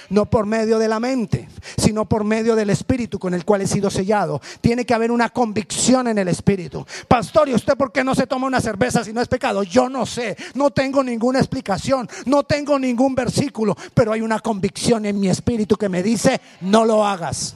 no 0.09 0.25
por 0.25 0.45
medio 0.45 0.79
de 0.79 0.87
la 0.87 0.99
mente, 0.99 1.47
sino 1.77 2.05
por 2.05 2.23
medio 2.23 2.55
del 2.55 2.69
Espíritu 2.69 3.19
con 3.19 3.33
el 3.33 3.45
cual 3.45 3.61
he 3.61 3.67
sido 3.67 3.89
sellado. 3.89 4.41
Tiene 4.61 4.85
que 4.85 4.93
haber 4.93 5.11
una 5.11 5.29
convicción 5.29 6.07
en 6.07 6.17
el 6.17 6.27
Espíritu. 6.27 6.85
Pastor, 7.07 7.49
¿y 7.49 7.53
usted 7.53 7.75
por 7.77 7.91
qué 7.91 8.03
no 8.03 8.15
se 8.15 8.27
toma 8.27 8.47
una 8.47 8.61
cerveza 8.61 9.03
si 9.03 9.13
no 9.13 9.21
es 9.21 9.27
pecado? 9.27 9.63
Yo 9.63 9.89
no 9.89 10.05
sé, 10.05 10.37
no 10.55 10.71
tengo 10.71 11.03
ninguna 11.03 11.39
explicación, 11.39 12.09
no 12.25 12.43
tengo 12.43 12.79
ningún 12.79 13.15
versículo, 13.15 13.75
pero 13.93 14.11
hay 14.11 14.21
una 14.21 14.39
convicción 14.39 15.05
en 15.05 15.19
mi 15.19 15.29
espíritu 15.29 15.75
que 15.75 15.89
me 15.89 16.03
dice, 16.03 16.41
no 16.61 16.85
lo 16.85 17.05
hagas. 17.05 17.55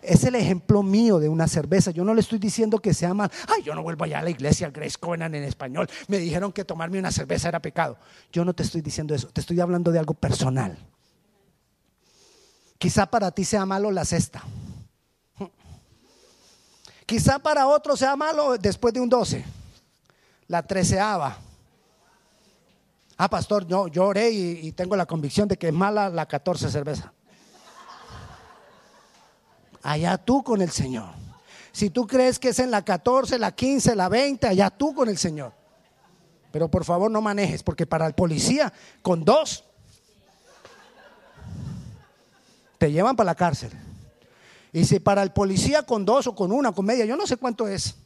Es 0.00 0.24
el 0.24 0.36
ejemplo 0.36 0.82
mío 0.82 1.18
de 1.18 1.28
una 1.28 1.48
cerveza. 1.48 1.90
Yo 1.90 2.04
no 2.04 2.14
le 2.14 2.20
estoy 2.20 2.38
diciendo 2.38 2.78
que 2.78 2.94
sea 2.94 3.14
mal. 3.14 3.30
Ay, 3.48 3.62
yo 3.62 3.74
no 3.74 3.82
vuelvo 3.82 4.04
allá 4.04 4.20
a 4.20 4.22
la 4.22 4.30
iglesia, 4.30 4.66
al 4.66 4.72
Grace 4.72 4.96
Covenant 4.98 5.34
en 5.34 5.42
español. 5.42 5.88
Me 6.06 6.18
dijeron 6.18 6.52
que 6.52 6.64
tomarme 6.64 6.98
una 6.98 7.10
cerveza 7.10 7.48
era 7.48 7.60
pecado. 7.60 7.98
Yo 8.32 8.44
no 8.44 8.54
te 8.54 8.62
estoy 8.62 8.80
diciendo 8.80 9.14
eso. 9.14 9.28
Te 9.28 9.40
estoy 9.40 9.60
hablando 9.60 9.90
de 9.90 9.98
algo 9.98 10.14
personal. 10.14 10.78
Quizá 12.78 13.06
para 13.06 13.32
ti 13.32 13.44
sea 13.44 13.66
malo 13.66 13.90
la 13.90 14.04
cesta. 14.04 14.42
Quizá 17.04 17.38
para 17.38 17.66
otro 17.66 17.96
sea 17.96 18.14
malo 18.16 18.56
después 18.58 18.94
de 18.94 19.00
un 19.00 19.08
12, 19.08 19.44
la 20.46 20.62
treceava. 20.62 21.38
Ah, 23.16 23.28
pastor, 23.28 23.66
yo, 23.66 23.88
oré 24.04 24.30
y, 24.30 24.66
y, 24.68 24.72
tengo 24.72 24.94
la 24.94 25.06
convicción 25.06 25.48
de 25.48 25.56
que 25.56 25.68
es 25.68 25.72
mala 25.72 26.08
la 26.08 26.26
14 26.26 26.70
cerveza. 26.70 27.12
Allá 29.82 30.18
tú 30.18 30.44
con 30.44 30.60
el 30.60 30.70
Señor. 30.70 31.08
Si 31.72 31.90
tú 31.90 32.06
crees 32.06 32.38
que 32.38 32.50
es 32.50 32.58
en 32.58 32.70
la 32.70 32.84
14, 32.84 33.38
la 33.38 33.52
15, 33.52 33.96
la 33.96 34.08
20, 34.08 34.46
allá 34.46 34.70
tú 34.70 34.94
con 34.94 35.08
el 35.08 35.16
Señor. 35.16 35.52
Pero 36.52 36.70
por 36.70 36.84
favor 36.84 37.10
no 37.10 37.20
manejes, 37.20 37.62
porque 37.62 37.86
para 37.86 38.06
el 38.06 38.14
policía 38.14 38.72
con 39.02 39.24
dos 39.24 39.64
te 42.78 42.92
llevan 42.92 43.16
para 43.16 43.26
la 43.26 43.34
cárcel. 43.34 43.72
Y 44.72 44.84
si 44.84 45.00
para 45.00 45.22
el 45.22 45.32
policía 45.32 45.82
con 45.82 46.04
dos 46.04 46.26
o 46.28 46.34
con 46.34 46.52
una, 46.52 46.72
con 46.72 46.86
media, 46.86 47.04
yo 47.04 47.16
no 47.16 47.26
sé 47.26 47.36
cuánto 47.36 47.66
es. 47.66 47.96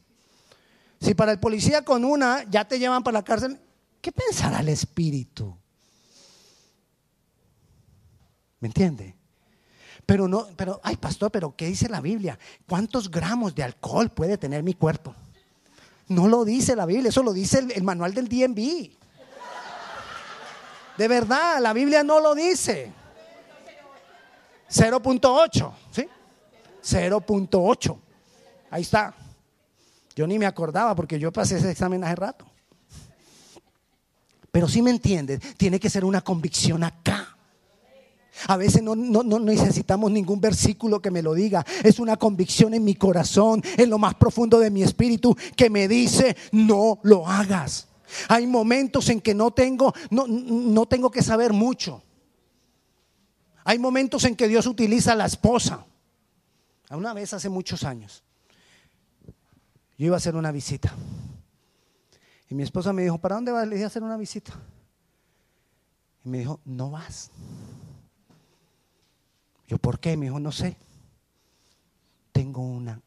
Si 1.01 1.15
para 1.15 1.33
el 1.33 1.39
policía 1.39 1.85
con 1.85 2.05
una 2.05 2.45
ya 2.45 2.67
te 2.67 2.79
llevan 2.79 3.03
para 3.03 3.19
la 3.19 3.25
cárcel, 3.25 3.61
¿qué 4.01 4.11
pensará 4.13 4.61
el 4.61 4.69
espíritu? 4.69 5.57
¿Me 8.61 8.69
entiende? 8.69 9.17
Pero 10.07 10.29
no, 10.29 10.47
pero, 10.57 10.81
ay 10.83 10.97
pastor, 10.97 11.31
pero 11.31 11.55
¿qué 11.57 11.67
dice 11.67 11.89
la 11.89 12.01
Biblia? 12.01 12.39
¿Cuántos 12.69 13.11
gramos 13.11 13.55
de 13.55 13.65
alcohol 13.65 14.11
puede 14.11 14.39
tener 14.39 14.63
mi 14.63 14.75
cuerpo? 14.75 15.15
No 16.09 16.29
lo 16.29 16.45
dice 16.45 16.77
la 16.77 16.87
Biblia, 16.87 17.09
eso 17.09 17.23
lo 17.23 17.33
dice 17.33 17.59
el, 17.59 17.73
el 17.73 17.83
manual 17.83 18.15
del 18.15 18.29
DMV. 18.29 18.91
De 20.97 21.09
verdad, 21.09 21.61
la 21.61 21.73
Biblia 21.73 22.05
no 22.05 22.21
lo 22.21 22.35
dice. 22.35 22.93
0.8, 24.73 25.73
¿sí? 25.91 26.07
0.8. 26.83 27.97
Ahí 28.71 28.83
está. 28.83 29.15
Yo 30.15 30.27
ni 30.27 30.39
me 30.39 30.47
acordaba 30.47 30.95
porque 30.95 31.19
yo 31.19 31.33
pasé 31.33 31.59
ese 31.59 31.71
examen 31.71 32.03
hace 32.05 32.17
rato. 32.17 32.47
Pero 34.51 34.69
si 34.69 34.83
me 34.83 34.91
entiendes, 34.91 35.41
tiene 35.57 35.81
que 35.81 35.91
ser 35.91 36.05
una 36.05 36.21
convicción 36.21 36.85
acá. 36.85 37.37
A 38.49 38.57
veces 38.57 38.83
no, 38.83 38.97
no, 38.97 39.23
no, 39.23 39.39
necesitamos 39.39 40.11
ningún 40.11 40.41
versículo 40.41 41.01
que 41.01 41.11
me 41.11 41.23
lo 41.23 41.35
diga. 41.35 41.65
Es 41.83 41.99
una 41.99 42.17
convicción 42.17 42.75
en 42.75 42.85
mi 42.85 42.95
corazón, 42.95 43.63
en 43.77 43.89
lo 43.89 43.99
más 43.99 44.15
profundo 44.15 44.59
de 44.59 44.71
mi 44.71 44.83
espíritu, 44.83 45.37
que 45.57 45.71
me 45.71 45.87
dice, 45.87 46.37
no 46.51 46.99
lo 47.03 47.27
hagas. 47.27 47.89
Hay 48.29 48.47
momentos 48.47 49.09
en 49.09 49.21
que 49.21 49.35
no 49.35 49.53
tengo, 49.53 49.95
no, 50.11 50.27
no 50.27 50.87
tengo 50.87 51.11
que 51.11 51.23
saber 51.23 51.53
mucho. 51.53 52.03
Hay 53.65 53.79
momentos 53.79 54.25
en 54.25 54.37
que 54.37 54.49
Dios 54.49 54.67
utiliza 54.67 55.13
a 55.13 55.17
la 55.17 55.27
esposa. 55.27 55.85
Una 56.91 57.15
vez 57.15 57.33
hace 57.33 57.49
muchos 57.49 57.85
años, 57.85 58.23
yo 59.97 60.07
iba 60.07 60.17
a 60.17 60.19
hacer 60.19 60.37
una 60.37 60.53
visita. 60.53 60.93
Y 62.49 62.55
mi 62.55 62.63
esposa 62.63 62.93
me 62.93 63.03
dijo, 63.03 63.19
¿para 63.19 63.37
dónde 63.37 63.53
vas? 63.53 63.67
Le 63.67 63.77
dije 63.77 63.85
a 63.85 63.87
hacer 63.87 64.03
una 64.03 64.17
visita. 64.17 64.53
Y 66.25 66.29
me 66.29 66.39
dijo, 66.39 66.61
no 66.65 66.91
vas. 66.91 67.31
Yo, 69.67 69.79
¿por 69.79 70.01
qué? 70.01 70.17
Me 70.17 70.27
dijo, 70.27 70.39
no 70.39 70.53
sé. 70.53 70.77
Tengo 72.31 72.61
una 72.61 73.01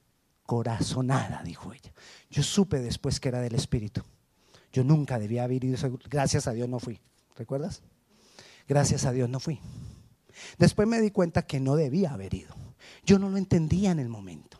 corazonada, 0.46 1.44
dijo 1.44 1.74
ella. 1.74 1.94
Yo 2.30 2.44
supe 2.44 2.80
después 2.80 3.20
que 3.20 3.30
era 3.30 3.39
del 3.39 3.56
Espíritu. 3.56 4.02
Yo 4.74 4.84
nunca 4.84 5.20
debía 5.20 5.44
haber 5.44 5.63
ido. 5.63 5.78
Gracias 6.10 6.48
a 6.48 6.54
Dios 6.54 6.68
no 6.68 6.80
fui. 6.80 7.00
¿Recuerdas? 7.36 7.82
Gracias 8.68 9.06
a 9.06 9.12
Dios 9.12 9.30
no 9.30 9.39
fui. 9.39 9.60
Después 10.58 10.88
me 10.88 11.02
di 11.02 11.12
cuenta 11.12 11.46
que 11.46 11.60
no 11.60 11.76
debía 11.76 12.12
haber 12.12 12.34
ido. 12.34 12.56
Yo 13.04 13.20
no 13.20 13.30
lo 13.30 13.38
entendía 13.38 13.91
en 13.91 14.00
el 14.00 14.10
momento. 14.10 14.58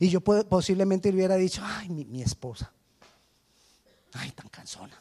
Y 0.00 0.08
yo 0.08 0.20
posiblemente 0.22 1.10
hubiera 1.10 1.36
dicho, 1.36 1.62
ay, 1.64 1.90
mi, 1.90 2.22
esposa, 2.22 2.72
ay, 4.14 4.30
tan 4.32 4.48
cansona. 4.48 5.00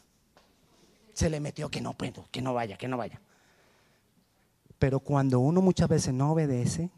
Se 1.13 1.29
le 1.29 1.39
metió 1.39 1.69
que 1.69 1.81
no 1.81 1.93
puedo, 1.93 2.27
que 2.31 2.41
no 2.41 2.53
vaya, 2.53 2.77
que 2.77 2.87
no 2.87 2.97
vaya. 2.97 3.21
Pero 4.79 4.99
cuando 4.99 5.39
uno 5.39 5.61
muchas 5.61 5.87
veces 5.87 6.13
no 6.13 6.31
obedece, 6.31 6.89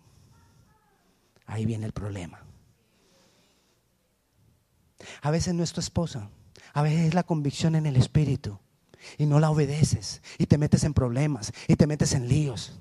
ahí 1.46 1.66
viene 1.66 1.86
el 1.86 1.92
problema. 1.92 2.42
A 5.22 5.30
veces 5.30 5.54
no 5.54 5.64
es 5.64 5.72
tu 5.72 5.82
esposa, 5.82 6.30
a 6.74 6.82
veces 6.82 7.02
es 7.02 7.14
la 7.14 7.24
convicción 7.24 7.76
en 7.76 7.86
el 7.86 7.96
espíritu 7.96 8.58
y 9.18 9.26
no 9.28 9.40
la 9.40 9.52
obedeces 9.52 10.22
y 10.40 10.48
te 10.48 10.58
metes 10.58 10.84
en 10.84 10.94
problemas 10.94 11.54
y 11.68 11.76
te 11.76 11.86
metes 11.86 12.14
en 12.14 12.28
líos. 12.28 12.80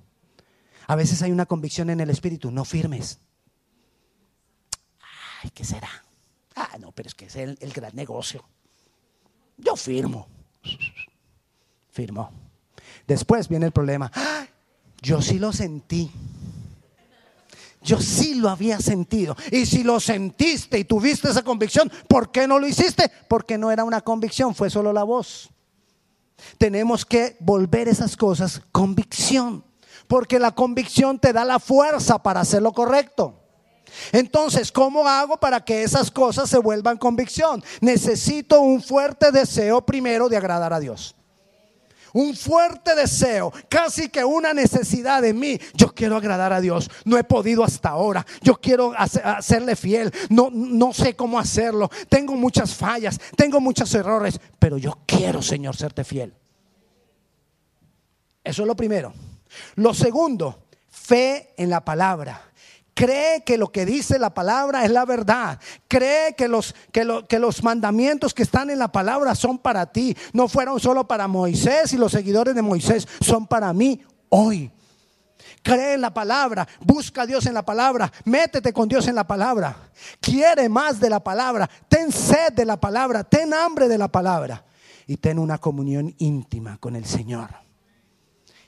A 0.87 0.97
veces 0.97 1.23
hay 1.23 1.33
una 1.33 1.47
convicción 1.47 1.91
en 1.91 2.01
el 2.01 2.11
espíritu, 2.11 2.51
no 2.51 2.65
firmes. 2.65 3.19
Ay, 5.43 5.51
¿qué 5.51 5.65
será? 5.65 5.91
Ah, 6.57 6.77
no, 6.79 6.93
pero 6.93 7.09
es 7.09 7.15
que 7.15 7.27
es 7.27 7.37
el, 7.37 7.57
gran 7.73 7.95
negocio. 7.95 8.45
Yo 9.57 9.77
firmo. 9.77 10.29
Firmo. 11.91 12.31
Después 13.07 13.49
viene 13.49 13.67
el 13.67 13.73
problema. 13.73 14.11
yo 15.01 15.21
sí 15.21 15.39
lo 15.39 15.53
sentí. 15.53 16.11
Yo 17.83 18.01
sí 18.01 18.35
lo 18.35 18.49
había 18.49 18.81
sentido. 18.81 19.37
Y 19.53 19.67
si 19.67 19.85
lo 19.85 20.01
sentiste 20.01 20.79
y 20.79 20.85
tuviste 20.85 21.29
esa 21.29 21.43
convicción, 21.43 21.93
¿por 22.09 22.33
qué 22.33 22.49
no 22.49 22.59
lo 22.59 22.67
hiciste? 22.67 23.11
Porque 23.29 23.59
no 23.59 23.71
era 23.71 23.85
una 23.85 24.01
convicción, 24.01 24.55
fue 24.55 24.71
solo 24.71 24.93
la 24.93 25.05
voz. 25.05 25.51
Tenemos 26.57 27.05
que 27.05 27.37
volver 27.41 27.89
esas 27.89 28.17
cosas 28.17 28.63
convicción. 28.73 29.65
Porque 30.15 30.39
la 30.39 30.53
convicción 30.53 31.19
te 31.19 31.33
da 31.33 31.45
la 31.45 31.59
fuerza 31.59 32.23
para 32.23 32.39
hacer 32.39 32.63
lo 32.63 32.73
correcto. 32.73 33.35
Entonces, 34.13 34.71
¿cómo 34.71 35.09
hago 35.09 35.39
para 35.39 35.65
que 35.65 35.83
esas 35.83 36.09
cosas 36.09 36.49
se 36.49 36.59
vuelvan 36.59 36.99
convicción? 36.99 37.65
Necesito 37.81 38.61
un 38.61 38.81
fuerte 38.81 39.33
deseo 39.33 39.85
primero 39.85 40.29
de 40.29 40.37
agradar 40.37 40.73
a 40.73 40.79
Dios. 40.79 41.17
Un 42.13 42.37
fuerte 42.37 42.95
deseo, 42.95 43.53
casi 43.69 44.09
que 44.09 44.25
una 44.25 44.55
necesidad 44.55 45.21
de 45.21 45.35
mí. 45.35 45.59
Yo 45.75 45.93
quiero 45.93 46.17
agradar 46.17 46.53
a 46.53 46.61
Dios. 46.61 46.89
No 47.05 47.19
he 47.19 47.25
podido 47.25 47.65
hasta 47.65 47.89
ahora. 47.89 48.25
Yo 48.41 48.55
quiero 48.61 48.95
hacerle 48.97 49.75
fiel. 49.75 50.13
No, 50.31 50.49
no 50.53 50.93
sé 50.93 51.17
cómo 51.17 51.41
hacerlo. 51.41 51.91
Tengo 52.09 52.35
muchas 52.37 52.73
fallas, 52.73 53.19
tengo 53.37 53.61
muchos 53.61 53.93
errores, 53.97 54.39
pero 54.61 54.79
yo 54.79 54.97
quiero, 55.07 55.43
Señor, 55.43 55.75
serte 55.75 56.05
fiel. 56.05 56.33
Eso 58.45 58.63
es 58.63 58.69
lo 58.69 58.77
primero. 58.77 59.13
Lo 59.75 59.95
segundo, 59.95 60.65
fe 60.89 61.55
en 61.57 61.71
la 61.71 61.85
palabra. 61.85 62.41
Cree 62.95 63.43
que 63.43 63.59
lo 63.59 63.73
que 63.73 63.85
dice 63.85 64.21
la 64.21 64.33
palabra 64.33 64.85
es 64.85 64.91
la 64.91 65.05
verdad. 65.05 65.59
Cree 65.89 66.35
que 66.37 66.47
los, 66.47 66.75
que, 66.93 67.25
que 67.29 67.41
los 67.41 67.63
mandamientos 67.65 68.33
que 68.33 68.45
están 68.45 68.71
en 68.71 68.79
la 68.79 68.93
palabra 68.93 69.35
son 69.35 69.59
para 69.59 69.87
ti. 69.87 70.17
No 70.33 70.47
fueron 70.47 70.79
solo 70.79 71.07
para 71.09 71.27
Moisés 71.27 71.93
y 71.93 71.97
los 71.97 72.13
seguidores 72.13 72.55
de 72.55 72.63
Moisés, 72.63 73.09
son 73.21 73.49
para 73.49 73.73
mí 73.73 74.01
hoy. 74.29 74.71
Cree 75.63 75.95
en 75.95 76.03
la 76.03 76.13
palabra, 76.13 76.69
busca 76.81 77.23
a 77.23 77.27
Dios 77.27 77.47
en 77.47 77.55
la 77.55 77.65
palabra, 77.65 78.13
métete 78.25 78.73
con 78.73 78.89
Dios 78.89 79.09
en 79.09 79.15
la 79.15 79.27
palabra. 79.27 79.75
Quiere 80.21 80.69
más 80.69 81.01
de 81.01 81.11
la 81.11 81.21
palabra, 81.21 81.69
ten 81.89 82.13
sed 82.13 82.53
de 82.53 82.65
la 82.65 82.79
palabra, 82.79 83.25
ten 83.25 83.53
hambre 83.53 83.89
de 83.89 83.99
la 83.99 84.09
palabra 84.09 84.63
y 85.07 85.17
ten 85.17 85.39
una 85.39 85.59
comunión 85.59 86.15
íntima 86.19 86.79
con 86.79 86.95
el 86.97 87.07
Señor. 87.07 87.64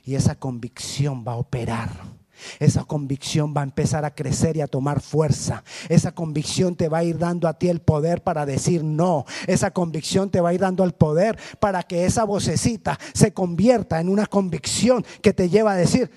Y 0.07 0.15
esa 0.15 0.33
convicción 0.33 1.23
va 1.23 1.33
a 1.33 1.35
operar 1.35 2.17
esa 2.59 2.83
convicción 2.83 3.53
va 3.55 3.61
a 3.61 3.63
empezar 3.63 4.05
a 4.05 4.13
crecer 4.13 4.57
y 4.57 4.61
a 4.61 4.67
tomar 4.67 5.01
fuerza. 5.01 5.63
Esa 5.89 6.11
convicción 6.13 6.75
te 6.75 6.87
va 6.87 6.99
a 6.99 7.03
ir 7.03 7.17
dando 7.17 7.47
a 7.47 7.57
ti 7.57 7.69
el 7.69 7.81
poder 7.81 8.23
para 8.23 8.45
decir 8.45 8.83
no. 8.83 9.25
Esa 9.47 9.71
convicción 9.71 10.29
te 10.29 10.41
va 10.41 10.49
a 10.49 10.53
ir 10.53 10.59
dando 10.59 10.83
el 10.83 10.93
poder 10.93 11.37
para 11.59 11.83
que 11.83 12.05
esa 12.05 12.23
vocecita 12.23 12.99
se 13.13 13.33
convierta 13.33 13.99
en 13.99 14.09
una 14.09 14.27
convicción 14.27 15.05
que 15.21 15.33
te 15.33 15.49
lleva 15.49 15.73
a 15.73 15.75
decir, 15.75 16.09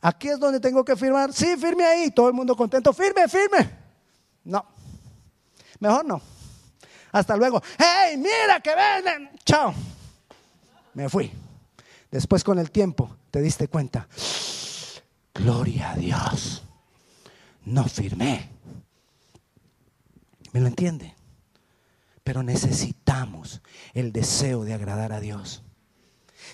aquí 0.00 0.28
es 0.28 0.38
donde 0.38 0.60
tengo 0.60 0.84
que 0.84 0.96
firmar. 0.96 1.32
Sí, 1.32 1.56
firme 1.56 1.84
ahí. 1.84 2.10
Todo 2.10 2.28
el 2.28 2.34
mundo 2.34 2.56
contento. 2.56 2.92
Firme, 2.92 3.28
firme. 3.28 3.70
No. 4.44 4.64
Mejor 5.78 6.04
no. 6.04 6.20
Hasta 7.12 7.36
luego. 7.36 7.62
Hey, 7.78 8.16
mira 8.16 8.60
que 8.62 8.70
ven. 8.74 9.30
Chao. 9.44 9.74
Me 10.94 11.08
fui. 11.08 11.30
Después 12.10 12.44
con 12.44 12.58
el 12.58 12.70
tiempo 12.70 13.16
te 13.30 13.40
diste 13.40 13.68
cuenta. 13.68 14.08
Gloria 15.34 15.92
a 15.92 15.96
Dios. 15.96 16.64
No 17.64 17.84
firmé. 17.84 18.50
¿Me 20.52 20.60
lo 20.60 20.66
entiende? 20.66 21.14
Pero 22.24 22.42
necesitamos 22.42 23.62
el 23.94 24.12
deseo 24.12 24.64
de 24.64 24.74
agradar 24.74 25.12
a 25.12 25.20
Dios. 25.20 25.62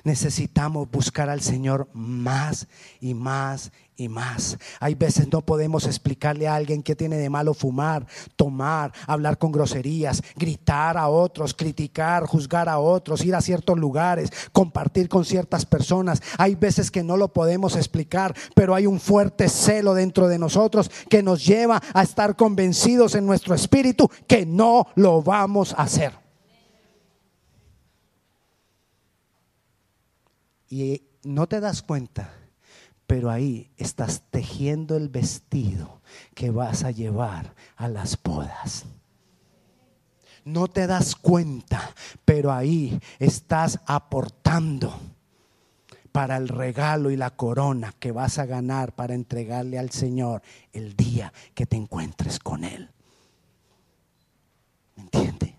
Necesitamos 0.04 0.90
buscar 0.90 1.30
al 1.30 1.40
Señor 1.40 1.88
más 1.92 2.68
y 3.00 3.14
más 3.14 3.72
y 3.96 4.08
más. 4.08 4.58
Hay 4.80 4.94
veces 4.94 5.32
no 5.32 5.40
podemos 5.40 5.86
explicarle 5.86 6.46
a 6.46 6.54
alguien 6.54 6.82
que 6.82 6.96
tiene 6.96 7.16
de 7.16 7.30
malo 7.30 7.54
fumar, 7.54 8.06
tomar, 8.36 8.92
hablar 9.06 9.38
con 9.38 9.52
groserías, 9.52 10.22
gritar 10.36 10.98
a 10.98 11.08
otros, 11.08 11.54
criticar, 11.54 12.26
juzgar 12.26 12.68
a 12.68 12.78
otros, 12.78 13.24
ir 13.24 13.34
a 13.34 13.40
ciertos 13.40 13.78
lugares, 13.78 14.30
compartir 14.52 15.08
con 15.08 15.24
ciertas 15.24 15.64
personas. 15.64 16.22
Hay 16.38 16.54
veces 16.54 16.90
que 16.90 17.02
no 17.02 17.16
lo 17.16 17.32
podemos 17.32 17.76
explicar, 17.76 18.34
pero 18.54 18.74
hay 18.74 18.86
un 18.86 19.00
fuerte 19.00 19.48
celo 19.48 19.94
dentro 19.94 20.28
de 20.28 20.38
nosotros 20.38 20.90
que 21.08 21.22
nos 21.22 21.44
lleva 21.44 21.82
a 21.94 22.02
estar 22.02 22.36
convencidos 22.36 23.14
en 23.14 23.26
nuestro 23.26 23.54
espíritu 23.54 24.10
que 24.26 24.44
no 24.44 24.88
lo 24.94 25.22
vamos 25.22 25.72
a 25.72 25.82
hacer. 25.82 26.12
Y 30.68 31.02
no 31.22 31.46
te 31.46 31.60
das 31.60 31.80
cuenta 31.82 32.45
pero 33.06 33.30
ahí 33.30 33.70
estás 33.76 34.22
tejiendo 34.30 34.96
el 34.96 35.08
vestido 35.08 36.00
que 36.34 36.50
vas 36.50 36.84
a 36.84 36.90
llevar 36.90 37.54
a 37.76 37.88
las 37.88 38.20
bodas. 38.22 38.84
No 40.44 40.68
te 40.68 40.86
das 40.86 41.16
cuenta, 41.16 41.94
pero 42.24 42.52
ahí 42.52 43.00
estás 43.18 43.80
aportando 43.86 44.98
para 46.12 46.36
el 46.36 46.48
regalo 46.48 47.10
y 47.10 47.16
la 47.16 47.30
corona 47.30 47.94
que 47.98 48.12
vas 48.12 48.38
a 48.38 48.46
ganar 48.46 48.94
para 48.94 49.14
entregarle 49.14 49.78
al 49.78 49.90
Señor 49.90 50.42
el 50.72 50.96
día 50.96 51.32
que 51.54 51.66
te 51.66 51.76
encuentres 51.76 52.38
con 52.38 52.64
Él. 52.64 52.90
¿Me 54.96 55.02
entiende? 55.02 55.56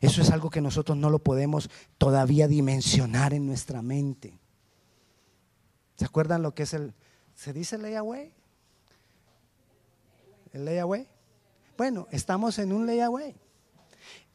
Eso 0.00 0.22
es 0.22 0.30
algo 0.30 0.50
que 0.50 0.60
nosotros 0.60 0.96
no 0.96 1.10
lo 1.10 1.20
podemos 1.20 1.70
todavía 1.96 2.46
dimensionar 2.48 3.34
en 3.34 3.46
nuestra 3.46 3.82
mente. 3.82 4.37
¿Se 5.98 6.04
acuerdan 6.04 6.42
lo 6.42 6.54
que 6.54 6.62
es 6.62 6.74
el, 6.74 6.94
se 7.34 7.52
dice 7.52 7.76
layaway? 7.76 8.32
¿El 10.52 10.64
layaway? 10.64 11.08
Bueno, 11.76 12.06
estamos 12.12 12.60
en 12.60 12.72
un 12.72 12.86
layaway. 12.86 13.34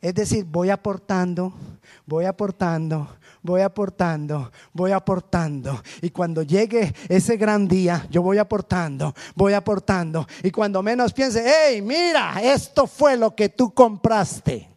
Es 0.01 0.13
decir, 0.13 0.43
voy 0.43 0.69
aportando, 0.69 1.53
voy 2.05 2.25
aportando, 2.25 3.15
voy 3.41 3.61
aportando, 3.61 4.51
voy 4.73 4.91
aportando. 4.91 5.81
Y 6.01 6.09
cuando 6.09 6.43
llegue 6.43 6.93
ese 7.07 7.37
gran 7.37 7.69
día, 7.69 8.05
yo 8.11 8.21
voy 8.21 8.39
aportando, 8.39 9.15
voy 9.33 9.53
aportando. 9.53 10.27
Y 10.43 10.51
cuando 10.51 10.83
menos 10.83 11.13
piense, 11.13 11.45
hey, 11.45 11.81
mira, 11.81 12.41
esto 12.43 12.87
fue 12.87 13.15
lo 13.15 13.33
que 13.33 13.47
tú 13.47 13.73
compraste. 13.73 14.67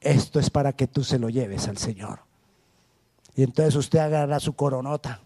Esto 0.00 0.40
es 0.40 0.48
para 0.48 0.72
que 0.72 0.86
tú 0.86 1.04
se 1.04 1.18
lo 1.18 1.28
lleves 1.28 1.68
al 1.68 1.76
Señor. 1.76 2.20
Y 3.36 3.42
entonces 3.42 3.74
usted 3.74 3.98
agarra 3.98 4.40
su 4.40 4.54
coronota 4.54 5.20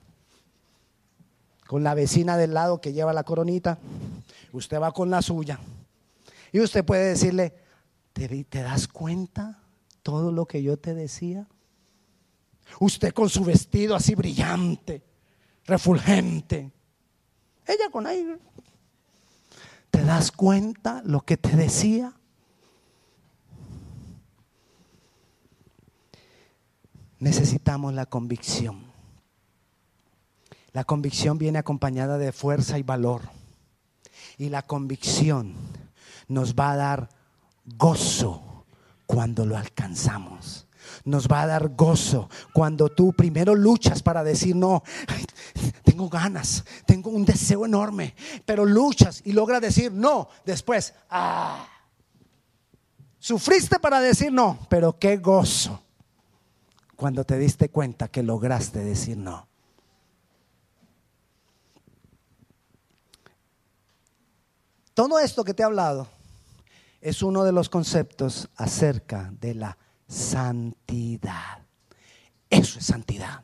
con 1.73 1.83
la 1.83 1.95
vecina 1.95 2.37
del 2.37 2.53
lado 2.53 2.83
que 2.83 2.93
lleva 2.93 3.15
la 3.15 3.25
coronita, 3.25 3.79
usted 4.53 4.79
va 4.79 4.93
con 4.93 5.09
la 5.09 5.23
suya. 5.23 5.59
Y 6.53 6.61
usted 6.61 6.85
puede 6.85 7.07
decirle, 7.07 7.55
¿te, 8.13 8.45
das 8.63 8.87
cuenta 8.87 9.59
todo 10.03 10.33
lo 10.33 10.45
que 10.45 10.63
yo 10.63 10.77
te 10.77 10.93
decía? 10.93 11.49
Usted 12.79 13.15
con 13.15 13.31
su 13.31 13.43
vestido 13.43 13.97
así 13.97 14.15
brillante, 14.15 15.03
refulgente. 15.65 16.71
Ella 17.67 17.89
con 17.91 18.07
ahí. 18.07 18.37
¿Te 19.91 20.05
das 20.05 20.31
cuenta 20.31 21.01
lo 21.07 21.23
que 21.23 21.39
te 21.39 21.57
decía? 21.57 22.13
Necesitamos 27.19 27.95
la 27.95 28.05
convicción. 28.05 28.92
La 30.73 30.85
convicción 30.85 31.39
viene 31.39 31.59
acompañada 31.59 32.19
de 32.19 32.33
fuerza 32.33 32.79
y 32.79 32.83
valor. 32.83 33.23
Y 34.39 34.49
la 34.49 34.63
convicción 34.63 35.55
nos 36.29 36.55
va 36.55 36.73
a 36.73 36.77
dar 36.77 37.09
gozo 37.65 38.65
cuando 39.07 39.45
lo 39.45 39.57
alcanzamos. 39.57 40.67
Nos 41.05 41.29
va 41.29 41.43
a 41.43 41.47
dar 41.47 41.69
gozo 41.77 42.29
cuando 42.53 42.89
tú 42.89 43.13
primero 43.13 43.55
luchas 43.55 44.03
para 44.03 44.25
decir, 44.25 44.57
no, 44.57 44.83
tengo 45.85 46.09
ganas, 46.09 46.65
tengo 46.87 47.11
un 47.11 47.25
deseo 47.25 47.67
enorme, 47.67 48.15
pero 48.45 48.65
luchas 48.65 49.23
y 49.25 49.33
logras 49.33 49.61
decir 49.61 49.93
no. 49.93 50.29
Después, 50.45 50.95
ah, 51.11 51.67
sufriste 53.19 53.79
para 53.79 54.01
decir 54.01 54.33
no, 54.33 54.59
pero 54.69 54.99
qué 54.99 55.19
gozo 55.19 55.83
cuando 56.97 57.25
te 57.25 57.39
diste 57.39 57.69
cuenta 57.69 58.09
que 58.09 58.23
lograste 58.23 58.81
decir 58.81 59.17
no. 59.17 59.52
Todo 64.95 65.19
esto 65.19 65.45
que 65.45 65.55
te 65.55 65.63
he 65.63 65.67
hablado 65.67 66.09
es 67.01 67.23
uno 67.23 67.45
de 67.45 67.53
los 67.53 67.69
conceptos 67.69 68.49
acerca 68.57 69.33
de 69.41 69.55
la 69.55 69.79
santidad. 70.07 71.67
Eso 72.51 72.79
es 72.79 72.87
santidad. 72.87 73.43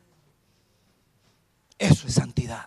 Eso 1.78 2.06
es 2.06 2.14
santidad. 2.14 2.66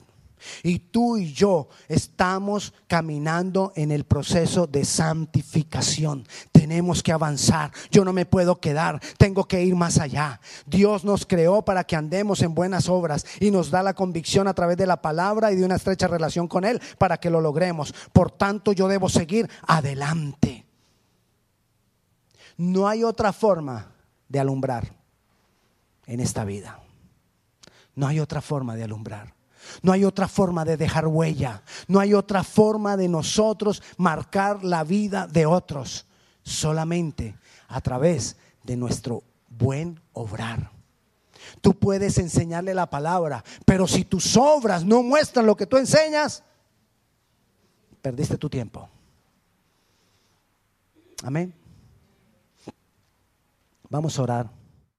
Y 0.64 0.80
tú 0.80 1.18
y 1.18 1.34
yo 1.34 1.70
estamos 1.88 2.74
caminando 2.88 3.74
en 3.76 3.92
el 3.92 4.06
proceso 4.06 4.68
de 4.68 4.86
santificación. 4.86 6.28
Tenemos 6.52 7.04
que 7.04 7.12
avanzar. 7.12 7.72
Yo 7.90 8.06
no 8.06 8.14
me 8.14 8.26
puedo 8.26 8.60
quedar. 8.60 9.02
Tengo 9.18 9.48
que 9.48 9.64
ir 9.64 9.76
más 9.76 10.00
allá. 10.00 10.40
Dios 10.66 11.04
nos 11.04 11.26
creó 11.26 11.64
para 11.64 11.84
que 11.84 11.96
andemos 11.96 12.42
en 12.42 12.54
buenas 12.54 12.90
obras 12.90 13.26
y 13.40 13.52
nos 13.52 13.72
da 13.72 13.84
la 13.84 13.94
convicción 13.94 14.48
a 14.48 14.54
través 14.54 14.78
de 14.78 14.88
la 14.88 15.02
palabra 15.02 15.52
y 15.52 15.56
de 15.56 15.66
una 15.66 15.76
estrecha 15.76 16.08
relación 16.08 16.48
con 16.48 16.66
Él 16.66 16.82
para 16.98 17.18
que 17.18 17.30
lo 17.30 17.42
logremos. 17.42 17.94
Por 18.14 18.32
tanto, 18.32 18.72
yo 18.74 18.88
debo 18.88 19.10
seguir 19.10 19.50
adelante. 19.68 20.66
No 22.58 22.88
hay 22.88 23.04
otra 23.04 23.34
forma 23.34 23.92
de 24.28 24.40
alumbrar 24.40 24.94
en 26.06 26.20
esta 26.20 26.46
vida. 26.46 26.80
No 27.96 28.08
hay 28.08 28.20
otra 28.20 28.42
forma 28.42 28.76
de 28.76 28.84
alumbrar. 28.84 29.41
No 29.82 29.92
hay 29.92 30.06
otra 30.06 30.28
forma 30.28 30.66
de 30.66 30.78
dejar 30.78 31.08
huella. 31.08 31.64
No 31.88 32.00
hay 32.00 32.14
otra 32.14 32.44
forma 32.44 32.98
de 32.98 33.08
nosotros 33.08 33.82
marcar 33.98 34.64
la 34.64 34.84
vida 34.84 35.28
de 35.28 35.46
otros. 35.46 36.06
Solamente 36.44 37.36
a 37.68 37.82
través 37.82 38.38
de 38.64 38.76
nuestro 38.76 39.24
buen 39.50 40.00
obrar. 40.14 40.72
Tú 41.62 41.74
puedes 41.74 42.18
enseñarle 42.18 42.74
la 42.74 42.90
palabra, 42.90 43.44
pero 43.66 43.88
si 43.88 44.06
tus 44.06 44.38
obras 44.38 44.86
no 44.86 45.04
muestran 45.04 45.46
lo 45.46 45.56
que 45.56 45.66
tú 45.66 45.78
enseñas, 45.78 46.44
perdiste 48.02 48.38
tu 48.38 48.50
tiempo. 48.50 48.88
Amén. 51.24 51.54
Vamos 53.90 54.18
a 54.18 54.22
orar. 54.24 54.61